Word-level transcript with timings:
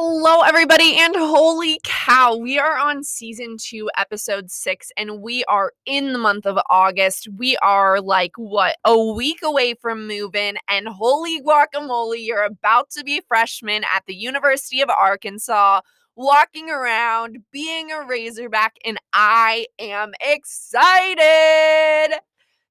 Hello, 0.00 0.42
everybody, 0.42 0.96
and 0.96 1.16
holy 1.16 1.80
cow, 1.82 2.36
we 2.36 2.56
are 2.56 2.78
on 2.78 3.02
season 3.02 3.56
two, 3.58 3.90
episode 3.98 4.48
six, 4.48 4.92
and 4.96 5.20
we 5.20 5.42
are 5.46 5.72
in 5.86 6.12
the 6.12 6.20
month 6.20 6.46
of 6.46 6.56
August. 6.70 7.26
We 7.36 7.56
are 7.56 8.00
like, 8.00 8.30
what, 8.36 8.76
a 8.84 8.96
week 8.96 9.40
away 9.42 9.74
from 9.74 10.06
moving, 10.06 10.54
and 10.68 10.86
holy 10.86 11.42
guacamole, 11.42 12.24
you're 12.24 12.44
about 12.44 12.90
to 12.90 13.02
be 13.02 13.22
freshmen 13.26 13.82
at 13.92 14.04
the 14.06 14.14
University 14.14 14.80
of 14.82 14.88
Arkansas, 14.88 15.80
walking 16.14 16.70
around, 16.70 17.38
being 17.50 17.90
a 17.90 18.06
Razorback, 18.06 18.76
and 18.84 18.98
I 19.12 19.66
am 19.80 20.12
excited. 20.20 22.20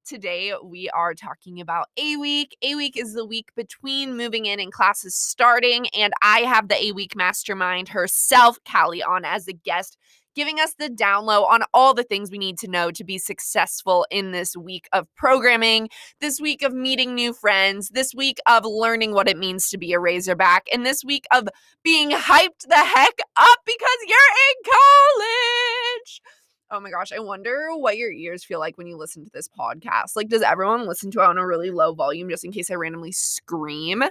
Today, 0.08 0.54
we 0.64 0.88
are 0.88 1.12
talking 1.12 1.60
about 1.60 1.88
A 1.98 2.16
Week. 2.16 2.56
A 2.62 2.74
Week 2.76 2.96
is 2.96 3.12
the 3.12 3.26
week 3.26 3.50
between 3.54 4.16
moving 4.16 4.46
in 4.46 4.58
and 4.58 4.72
classes 4.72 5.14
starting, 5.14 5.86
and 5.88 6.14
I 6.22 6.40
have 6.40 6.68
the 6.68 6.82
A 6.82 6.92
Week 6.92 7.14
mastermind 7.14 7.90
herself, 7.90 8.56
Callie, 8.64 9.02
on 9.02 9.26
as 9.26 9.46
a 9.48 9.52
guest, 9.52 9.98
giving 10.34 10.60
us 10.60 10.72
the 10.78 10.88
down 10.88 11.26
low 11.26 11.44
on 11.44 11.60
all 11.74 11.92
the 11.92 12.04
things 12.04 12.30
we 12.30 12.38
need 12.38 12.56
to 12.60 12.70
know 12.70 12.90
to 12.90 13.04
be 13.04 13.18
successful 13.18 14.06
in 14.10 14.32
this 14.32 14.56
week 14.56 14.88
of 14.94 15.06
programming, 15.14 15.90
this 16.22 16.40
week 16.40 16.62
of 16.62 16.72
meeting 16.72 17.14
new 17.14 17.34
friends, 17.34 17.90
this 17.90 18.14
week 18.14 18.38
of 18.46 18.64
learning 18.64 19.12
what 19.12 19.28
it 19.28 19.36
means 19.36 19.68
to 19.68 19.76
be 19.76 19.92
a 19.92 20.00
Razorback, 20.00 20.68
and 20.72 20.86
this 20.86 21.04
week 21.04 21.26
of 21.30 21.48
being 21.84 22.12
hyped 22.12 22.66
the 22.66 22.76
heck 22.76 23.18
up 23.36 23.58
because 23.66 23.98
you're 24.06 24.16
in 24.16 24.72
college. 24.72 26.22
Oh 26.70 26.80
my 26.80 26.90
gosh, 26.90 27.12
I 27.12 27.18
wonder 27.18 27.68
what 27.74 27.96
your 27.96 28.12
ears 28.12 28.44
feel 28.44 28.58
like 28.58 28.76
when 28.76 28.86
you 28.86 28.96
listen 28.96 29.24
to 29.24 29.30
this 29.32 29.48
podcast. 29.48 30.16
Like 30.16 30.28
does 30.28 30.42
everyone 30.42 30.86
listen 30.86 31.10
to 31.12 31.20
it 31.20 31.24
on 31.24 31.38
a 31.38 31.46
really 31.46 31.70
low 31.70 31.94
volume 31.94 32.28
just 32.28 32.44
in 32.44 32.52
case 32.52 32.70
I 32.70 32.74
randomly 32.74 33.12
scream? 33.12 34.02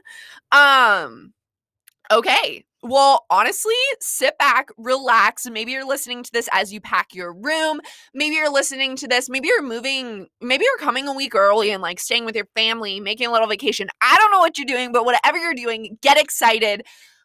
Um 0.52 1.34
okay. 2.12 2.64
Well, 2.84 3.26
honestly, 3.30 3.74
sit 4.00 4.38
back, 4.38 4.70
relax. 4.78 5.48
Maybe 5.50 5.72
you're 5.72 5.86
listening 5.86 6.24
to 6.24 6.32
this 6.32 6.48
as 6.54 6.72
you 6.72 6.80
pack 6.80 7.14
your 7.14 7.34
room. 7.34 7.82
Maybe 8.14 8.36
you're 8.36 8.52
listening 8.52 8.96
to 8.98 9.08
this. 9.08 9.30
Maybe 9.30 9.48
you're 9.48 9.64
moving. 9.64 10.28
Maybe 10.42 10.64
you're 10.64 10.86
coming 10.86 11.08
a 11.08 11.14
week 11.14 11.36
early 11.36 11.72
and 11.72 11.82
like 11.82 12.00
staying 12.00 12.26
with 12.26 12.36
your 12.36 12.48
family, 12.56 13.00
making 13.00 13.28
a 13.28 13.32
little 13.32 13.48
vacation. 13.48 13.90
I 14.02 14.16
don't 14.18 14.32
know 14.32 14.40
what 14.40 14.58
you're 14.58 14.66
doing, 14.66 14.92
but 14.92 15.06
whatever 15.06 15.38
you're 15.38 15.56
doing, 15.56 15.98
get 16.02 16.20
excited 16.20 16.84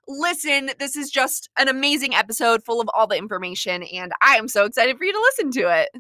listen. 0.09 0.71
This 0.79 0.97
is 0.97 1.11
just 1.11 1.49
an 1.57 1.69
amazing 1.69 2.15
episode 2.15 2.65
full 2.65 2.81
of 2.81 2.89
all 2.95 3.07
the 3.07 3.17
information, 3.17 3.83
and 3.83 4.13
I 4.21 4.37
am 4.37 4.49
so 4.49 4.65
excited 4.65 4.99
for 4.99 5.05
you 5.05 5.13
to 5.13 5.21
listen 5.21 5.51
to 5.53 5.81
it. 5.83 5.91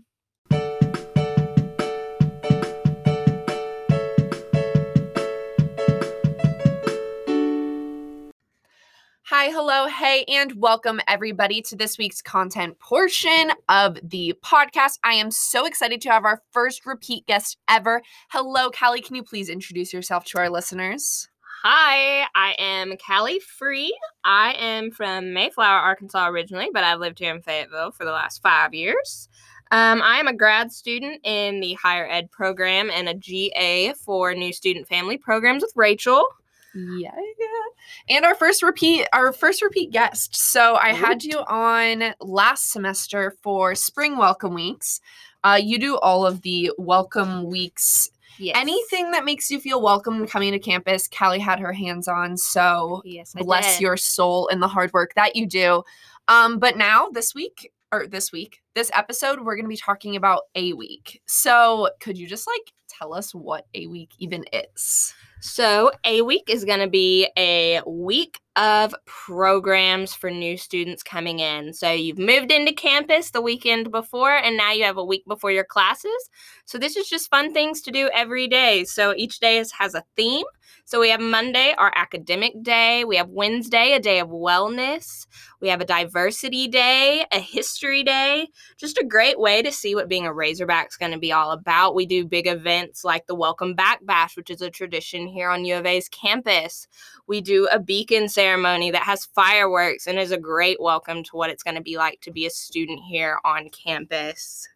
Hi, 9.25 9.51
hello, 9.51 9.87
hey, 9.87 10.25
and 10.29 10.53
welcome 10.61 11.01
everybody 11.09 11.63
to 11.63 11.75
this 11.75 11.97
week's 11.97 12.21
content 12.21 12.79
portion 12.79 13.51
of 13.69 13.99
the 14.03 14.35
podcast. 14.45 14.99
I 15.03 15.15
am 15.15 15.31
so 15.31 15.65
excited 15.65 16.03
to 16.03 16.11
have 16.11 16.27
our 16.27 16.43
first 16.53 16.85
repeat 16.85 17.27
guest 17.27 17.57
ever. 17.67 18.03
Hello, 18.31 18.71
Callie. 18.71 19.01
Can 19.01 19.17
you 19.17 19.25
please 19.25 19.49
introduce 19.49 19.93
yourself 19.93 20.27
to 20.27 20.39
our 20.39 20.51
listeners? 20.51 21.29
Hi, 21.65 22.27
I 22.35 22.57
am 22.59 22.97
Callie 22.97 23.39
Free. 23.39 23.97
I 24.25 24.55
am 24.59 24.91
from 24.91 25.33
Mayflower, 25.33 25.79
Arkansas 25.79 26.27
originally, 26.27 26.71
but 26.73 26.83
I've 26.83 26.99
lived 26.99 27.21
here 27.21 27.33
in 27.33 27.41
Fayetteville 27.41 27.93
for 27.93 28.05
the 28.05 28.11
last 28.11 28.43
five 28.43 28.75
years. 28.75 29.29
Um, 29.71 30.03
I 30.03 30.17
am 30.17 30.27
a 30.27 30.33
grad 30.33 30.73
student 30.73 31.21
in 31.25 31.61
the 31.61 31.75
higher 31.75 32.09
ed 32.11 32.33
program 32.33 32.91
and 32.91 33.09
a 33.09 33.15
GA 33.15 33.93
for 33.93 34.35
new 34.35 34.53
student 34.53 34.89
family 34.89 35.17
programs 35.17 35.63
with 35.63 35.73
Rachel. 35.77 36.27
Yeah, 36.75 37.15
yeah. 37.15 38.17
And 38.17 38.25
our 38.25 38.35
first 38.35 38.65
repeat, 38.65 39.07
our 39.13 39.33
first 39.33 39.63
repeat 39.63 39.93
guest. 39.93 40.35
So 40.35 40.75
I 40.75 40.93
had 40.93 41.23
you 41.23 41.45
on 41.47 42.13
last 42.19 42.73
semester 42.73 43.37
for 43.41 43.77
spring 43.77 44.17
welcome 44.17 44.55
weeks. 44.55 45.01
Uh, 45.45 45.61
you 45.63 45.79
do 45.79 45.97
all 45.99 46.27
of 46.27 46.43
the 46.43 46.73
welcome 46.77 47.45
weeks 47.45 48.11
Yes. 48.39 48.57
Anything 48.59 49.11
that 49.13 49.25
makes 49.25 49.51
you 49.51 49.61
feel 49.61 49.81
welcome 49.81 50.27
coming 50.27 50.53
to 50.53 50.59
campus, 50.59 51.09
Callie 51.09 51.39
had 51.39 51.61
her 51.61 51.73
hands 51.73 52.09
on. 52.09 52.37
So 52.37 53.03
yes, 53.05 53.35
bless 53.35 53.81
your 53.81 53.97
soul 53.97 54.49
and 54.49 54.63
the 54.63 54.69
hard 54.69 54.93
work 54.93 55.15
that 55.15 55.37
you 55.37 55.47
do. 55.47 55.83
Um, 56.29 56.59
but 56.59 56.77
now 56.77 57.09
this 57.09 57.35
week, 57.35 57.73
or 57.93 58.07
this 58.07 58.33
week, 58.33 58.61
this 58.75 58.91
episode, 58.95 59.41
we're 59.41 59.55
going 59.55 59.67
to 59.67 59.69
be 59.69 59.77
talking 59.77 60.17
about 60.17 60.43
a 60.55 60.73
week. 60.73 61.21
So 61.27 61.91
could 62.01 62.17
you 62.17 62.27
just 62.27 62.47
like 62.47 62.73
tell 62.89 63.13
us 63.13 63.35
what 63.35 63.67
a 63.75 63.87
week 63.87 64.11
even 64.19 64.45
is? 64.53 65.15
So, 65.45 65.91
A 66.05 66.23
Week 66.23 66.45
is 66.47 66.65
going 66.65 66.79
to 66.79 66.89
be 66.89 67.29
a 67.37 67.81
week 67.85 68.39
of 68.57 68.95
programs 69.07 70.15
for 70.15 70.31
new 70.31 70.57
students 70.57 71.03
coming 71.03 71.39
in. 71.39 71.73
So, 71.73 71.91
you've 71.91 72.19
moved 72.19 72.53
into 72.53 72.73
campus 72.73 73.31
the 73.31 73.41
weekend 73.41 73.91
before, 73.91 74.37
and 74.37 74.57
now 74.57 74.73
you 74.73 74.85
have 74.85 74.99
a 74.99 75.05
week 75.05 75.25
before 75.27 75.51
your 75.51 75.65
classes. 75.65 76.31
So, 76.65 76.79
this 76.79 76.97
is 76.97 77.09
just 77.09 77.31
fun 77.31 77.53
things 77.55 77.81
to 77.83 77.91
do 77.91 78.11
every 78.13 78.49
day. 78.49 78.85
So, 78.85 79.15
each 79.17 79.41
day 79.41 79.59
is, 79.59 79.73
has 79.73 79.95
a 79.95 80.05
theme. 80.17 80.45
So, 80.85 81.01
we 81.01 81.09
have 81.11 81.21
Monday, 81.21 81.75
our 81.79 81.93
academic 81.97 82.53
day. 82.63 83.05
We 83.05 83.17
have 83.17 83.29
Wednesday, 83.29 83.93
a 83.93 84.01
day 84.01 84.19
of 84.19 84.29
wellness. 84.29 85.27
We 85.63 85.69
have 85.69 85.81
a 85.81 85.87
diversity 85.87 86.67
day, 86.67 87.25
a 87.31 87.39
history 87.39 88.03
day. 88.03 88.49
Just 88.79 88.99
a 88.99 89.05
great 89.05 89.39
way 89.39 89.63
to 89.63 89.71
see 89.71 89.95
what 89.95 90.09
being 90.09 90.27
a 90.27 90.33
Razorback 90.33 90.89
is 90.89 90.97
going 90.97 91.13
to 91.13 91.21
be 91.21 91.31
all 91.31 91.53
about. 91.53 91.95
We 91.95 92.05
do 92.05 92.25
big 92.25 92.49
events 92.49 93.05
like 93.05 93.29
the 93.29 93.37
Welcome 93.37 93.75
Back 93.75 94.05
Bash, 94.05 94.37
which 94.37 94.51
is 94.51 94.61
a 94.61 94.71
tradition 94.71 95.29
here 95.29 95.49
on 95.49 95.65
U 95.65 95.77
of 95.77 95.87
A's 95.87 96.09
campus. 96.09 96.89
We 97.29 97.41
do 97.41 97.69
a 97.71 97.79
beacon 97.79 98.29
that 98.47 99.03
has 99.03 99.27
fireworks 99.27 100.07
and 100.07 100.19
is 100.19 100.33
a 100.33 100.39
great 100.39 100.81
welcome 100.81 101.23
to 101.23 101.37
what 101.37 101.51
it's 101.51 101.63
going 101.63 101.77
to 101.77 101.83
be 101.83 101.97
like 101.97 102.21
to 102.23 102.31
be 102.31 102.47
a 102.47 102.51
student 102.51 103.01
here 103.01 103.39
on 103.45 103.69
campus. 103.71 104.69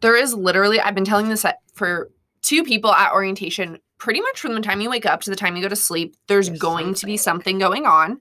There 0.00 0.16
is 0.16 0.34
literally, 0.34 0.80
I've 0.80 0.94
been 0.94 1.04
telling 1.04 1.28
this 1.28 1.46
for 1.74 2.10
two 2.42 2.64
people 2.64 2.92
at 2.92 3.12
orientation 3.12 3.78
pretty 3.98 4.20
much 4.20 4.40
from 4.40 4.54
the 4.54 4.60
time 4.60 4.80
you 4.80 4.90
wake 4.90 5.06
up 5.06 5.20
to 5.20 5.30
the 5.30 5.36
time 5.36 5.54
you 5.54 5.62
go 5.62 5.68
to 5.68 5.76
sleep, 5.76 6.16
there's, 6.26 6.48
There's 6.48 6.58
going 6.58 6.94
to 6.94 7.06
be 7.06 7.16
something. 7.16 7.58
something 7.58 7.58
going 7.58 7.86
on. 7.86 8.20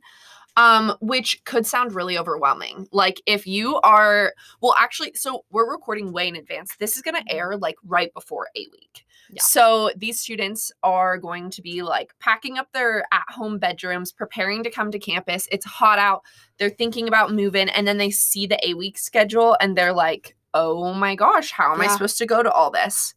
Um, 0.57 0.95
which 0.99 1.41
could 1.45 1.65
sound 1.65 1.95
really 1.95 2.17
overwhelming. 2.17 2.87
Like 2.91 3.21
if 3.25 3.47
you 3.47 3.79
are 3.83 4.33
well, 4.61 4.75
actually, 4.77 5.13
so 5.15 5.45
we're 5.49 5.71
recording 5.71 6.11
way 6.11 6.27
in 6.27 6.35
advance. 6.35 6.75
This 6.75 6.97
is 6.97 7.01
gonna 7.01 7.23
air 7.29 7.55
like 7.57 7.77
right 7.85 8.13
before 8.13 8.47
a 8.55 8.67
week. 8.71 9.05
Yeah. 9.31 9.41
So 9.41 9.91
these 9.95 10.19
students 10.19 10.71
are 10.83 11.17
going 11.17 11.51
to 11.51 11.61
be 11.61 11.83
like 11.83 12.13
packing 12.19 12.57
up 12.57 12.67
their 12.73 13.05
at-home 13.13 13.59
bedrooms, 13.59 14.11
preparing 14.11 14.61
to 14.63 14.69
come 14.69 14.91
to 14.91 14.99
campus. 14.99 15.47
It's 15.51 15.65
hot 15.65 15.99
out. 15.99 16.23
They're 16.57 16.69
thinking 16.69 17.07
about 17.07 17.33
moving, 17.33 17.69
and 17.69 17.87
then 17.87 17.97
they 17.97 18.11
see 18.11 18.45
the 18.45 18.59
a 18.67 18.73
week 18.73 18.97
schedule 18.97 19.55
and 19.61 19.77
they're 19.77 19.93
like, 19.93 20.35
oh 20.53 20.93
my 20.93 21.15
gosh, 21.15 21.51
how 21.51 21.73
am 21.73 21.79
I 21.79 21.87
supposed 21.87 22.17
to 22.17 22.25
go 22.25 22.43
to 22.43 22.51
all 22.51 22.71
this? 22.71 23.15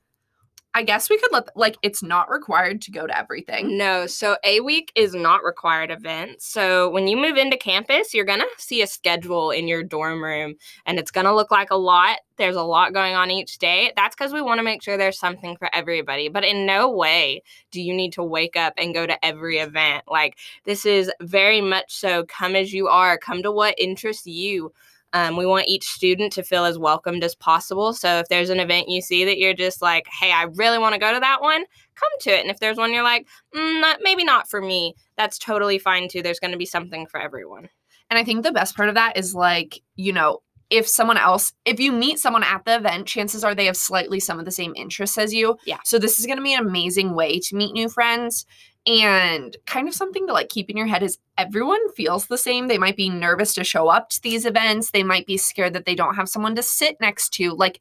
I 0.76 0.82
guess 0.82 1.08
we 1.08 1.18
could 1.18 1.30
let 1.30 1.56
like 1.56 1.76
it's 1.82 2.02
not 2.02 2.28
required 2.28 2.82
to 2.82 2.90
go 2.90 3.06
to 3.06 3.16
everything. 3.16 3.78
No, 3.78 4.06
so 4.08 4.36
A 4.42 4.58
Week 4.58 4.90
is 4.96 5.14
not 5.14 5.44
required 5.44 5.92
event. 5.92 6.42
So 6.42 6.90
when 6.90 7.06
you 7.06 7.16
move 7.16 7.36
into 7.36 7.56
campus, 7.56 8.12
you're 8.12 8.24
going 8.24 8.40
to 8.40 8.48
see 8.58 8.82
a 8.82 8.86
schedule 8.88 9.52
in 9.52 9.68
your 9.68 9.84
dorm 9.84 10.22
room 10.22 10.56
and 10.84 10.98
it's 10.98 11.12
going 11.12 11.26
to 11.26 11.34
look 11.34 11.52
like 11.52 11.70
a 11.70 11.76
lot. 11.76 12.18
There's 12.38 12.56
a 12.56 12.62
lot 12.62 12.92
going 12.92 13.14
on 13.14 13.30
each 13.30 13.58
day. 13.58 13.92
That's 13.94 14.16
because 14.16 14.32
we 14.32 14.42
want 14.42 14.58
to 14.58 14.64
make 14.64 14.82
sure 14.82 14.96
there's 14.96 15.18
something 15.18 15.56
for 15.56 15.72
everybody. 15.72 16.28
But 16.28 16.44
in 16.44 16.66
no 16.66 16.90
way 16.90 17.42
do 17.70 17.80
you 17.80 17.94
need 17.94 18.12
to 18.14 18.24
wake 18.24 18.56
up 18.56 18.74
and 18.76 18.92
go 18.92 19.06
to 19.06 19.24
every 19.24 19.58
event. 19.58 20.04
Like, 20.08 20.36
this 20.64 20.84
is 20.84 21.08
very 21.20 21.60
much 21.60 21.94
so 21.94 22.24
come 22.24 22.56
as 22.56 22.72
you 22.72 22.88
are, 22.88 23.16
come 23.16 23.44
to 23.44 23.52
what 23.52 23.78
interests 23.78 24.26
you. 24.26 24.72
Um, 25.14 25.36
we 25.36 25.46
want 25.46 25.68
each 25.68 25.84
student 25.84 26.32
to 26.32 26.42
feel 26.42 26.64
as 26.64 26.76
welcomed 26.76 27.22
as 27.22 27.36
possible. 27.36 27.92
So 27.92 28.18
if 28.18 28.28
there's 28.28 28.50
an 28.50 28.58
event 28.58 28.88
you 28.88 29.00
see 29.00 29.24
that 29.24 29.38
you're 29.38 29.54
just 29.54 29.80
like, 29.80 30.06
hey, 30.20 30.32
I 30.32 30.48
really 30.54 30.76
want 30.76 30.94
to 30.94 31.00
go 31.00 31.14
to 31.14 31.20
that 31.20 31.40
one, 31.40 31.64
come 31.94 32.10
to 32.22 32.30
it. 32.30 32.40
And 32.40 32.50
if 32.50 32.58
there's 32.58 32.76
one 32.76 32.92
you're 32.92 33.04
like, 33.04 33.26
mm, 33.54 33.80
not, 33.80 34.00
maybe 34.02 34.24
not 34.24 34.50
for 34.50 34.60
me, 34.60 34.94
that's 35.16 35.38
totally 35.38 35.78
fine 35.78 36.08
too. 36.08 36.20
There's 36.20 36.40
going 36.40 36.50
to 36.50 36.58
be 36.58 36.66
something 36.66 37.06
for 37.06 37.20
everyone. 37.20 37.68
And 38.10 38.18
I 38.18 38.24
think 38.24 38.42
the 38.42 38.52
best 38.52 38.76
part 38.76 38.88
of 38.88 38.96
that 38.96 39.16
is 39.16 39.34
like, 39.34 39.80
you 39.94 40.12
know, 40.12 40.40
if 40.68 40.88
someone 40.88 41.18
else, 41.18 41.52
if 41.64 41.78
you 41.78 41.92
meet 41.92 42.18
someone 42.18 42.42
at 42.42 42.64
the 42.64 42.74
event, 42.74 43.06
chances 43.06 43.44
are 43.44 43.54
they 43.54 43.66
have 43.66 43.76
slightly 43.76 44.18
some 44.18 44.40
of 44.40 44.44
the 44.44 44.50
same 44.50 44.72
interests 44.74 45.16
as 45.16 45.32
you. 45.32 45.56
Yeah. 45.64 45.78
So 45.84 45.98
this 45.98 46.18
is 46.18 46.26
going 46.26 46.38
to 46.38 46.42
be 46.42 46.54
an 46.54 46.66
amazing 46.66 47.14
way 47.14 47.38
to 47.38 47.56
meet 47.56 47.72
new 47.72 47.88
friends 47.88 48.46
and 48.86 49.56
kind 49.66 49.88
of 49.88 49.94
something 49.94 50.26
to 50.26 50.32
like 50.32 50.48
keep 50.48 50.68
in 50.68 50.76
your 50.76 50.86
head 50.86 51.02
is 51.02 51.18
everyone 51.38 51.92
feels 51.94 52.26
the 52.26 52.38
same. 52.38 52.68
They 52.68 52.78
might 52.78 52.96
be 52.96 53.08
nervous 53.08 53.54
to 53.54 53.64
show 53.64 53.88
up 53.88 54.10
to 54.10 54.22
these 54.22 54.44
events. 54.44 54.90
They 54.90 55.02
might 55.02 55.26
be 55.26 55.36
scared 55.36 55.72
that 55.72 55.86
they 55.86 55.94
don't 55.94 56.16
have 56.16 56.28
someone 56.28 56.54
to 56.56 56.62
sit 56.62 57.00
next 57.00 57.30
to. 57.34 57.52
Like 57.52 57.80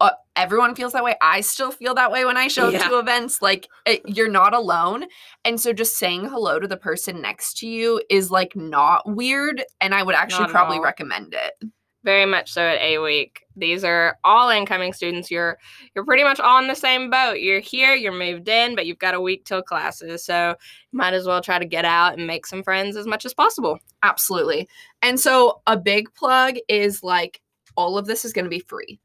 uh, 0.00 0.10
everyone 0.36 0.76
feels 0.76 0.92
that 0.92 1.02
way. 1.02 1.16
I 1.20 1.40
still 1.40 1.72
feel 1.72 1.92
that 1.96 2.12
way 2.12 2.24
when 2.24 2.36
I 2.36 2.46
show 2.46 2.68
Yeah. 2.68 2.78
up 2.78 2.88
to 2.88 2.98
events. 3.00 3.42
Like 3.42 3.68
it, 3.84 4.00
you're 4.06 4.30
not 4.30 4.54
alone. 4.54 5.06
And 5.44 5.60
so 5.60 5.72
just 5.72 5.98
saying 5.98 6.28
hello 6.28 6.60
to 6.60 6.68
the 6.68 6.76
person 6.76 7.20
next 7.20 7.58
to 7.58 7.66
you 7.66 8.00
is 8.08 8.30
like 8.30 8.54
not 8.54 9.02
weird. 9.08 9.64
And 9.80 9.92
I 9.92 10.04
would 10.04 10.14
actually 10.14 10.42
Not 10.44 10.50
probably 10.50 10.78
recommend 10.78 11.34
it. 11.34 11.68
Very 12.08 12.24
much 12.24 12.50
so 12.50 12.62
at 12.62 12.80
A 12.80 12.96
Week. 12.96 13.44
These 13.54 13.84
are 13.84 14.16
all 14.24 14.48
incoming 14.48 14.94
students. 14.94 15.30
You're 15.30 15.58
you're 15.94 16.06
pretty 16.06 16.24
much 16.24 16.40
on 16.40 16.66
the 16.66 16.74
same 16.74 17.10
boat. 17.10 17.34
You're 17.34 17.60
here, 17.60 17.94
you're 17.94 18.12
moved 18.12 18.48
in, 18.48 18.74
but 18.74 18.86
you've 18.86 18.98
got 18.98 19.12
a 19.12 19.20
week 19.20 19.44
till 19.44 19.60
classes. 19.60 20.24
So 20.24 20.56
might 20.90 21.12
as 21.12 21.26
well 21.26 21.42
try 21.42 21.58
to 21.58 21.66
get 21.66 21.84
out 21.84 22.16
and 22.16 22.26
make 22.26 22.46
some 22.46 22.62
friends 22.62 22.96
as 22.96 23.06
much 23.06 23.26
as 23.26 23.34
possible. 23.34 23.78
Absolutely. 24.02 24.66
And 25.02 25.20
so 25.20 25.60
a 25.66 25.76
big 25.76 26.14
plug 26.14 26.54
is 26.66 27.02
like 27.02 27.42
all 27.76 27.98
of 27.98 28.06
this 28.06 28.24
is 28.24 28.32
going 28.32 28.46
to 28.46 28.48
be 28.48 28.60
free. 28.60 28.98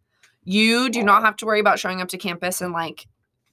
You 0.46 0.90
do 0.90 1.04
not 1.04 1.24
have 1.24 1.36
to 1.38 1.46
worry 1.46 1.60
about 1.60 1.80
showing 1.80 2.00
up 2.00 2.08
to 2.08 2.18
campus 2.18 2.62
and 2.62 2.72
like 2.72 3.06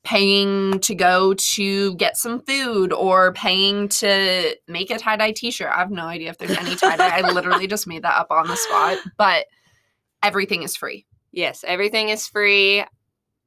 paying 0.03 0.81
to 0.81 0.95
go 0.95 1.35
to 1.35 1.95
get 1.97 2.17
some 2.17 2.41
food 2.41 2.93
or 2.93 3.33
paying 3.35 3.89
to 3.89 4.57
make 4.67 4.91
a 4.91 4.99
tie 4.99 5.17
dye 5.17 5.33
t 5.33 5.51
shirt. 5.51 5.71
I 5.75 5.79
have 5.79 5.91
no 5.91 6.07
idea 6.07 6.31
if 6.31 6.39
there's 6.39 6.57
any 6.57 6.75
tie 6.75 6.97
dye. 6.97 7.19
I 7.19 7.21
literally 7.33 7.67
just 7.67 7.87
made 7.87 8.03
that 8.03 8.17
up 8.17 8.31
on 8.31 8.47
the 8.47 8.57
spot, 8.57 8.99
but 9.19 9.47
everything 10.23 10.63
is 10.63 10.77
free. 10.77 11.07
Yes, 11.33 11.65
everything 11.67 12.09
is 12.09 12.27
free. 12.27 12.85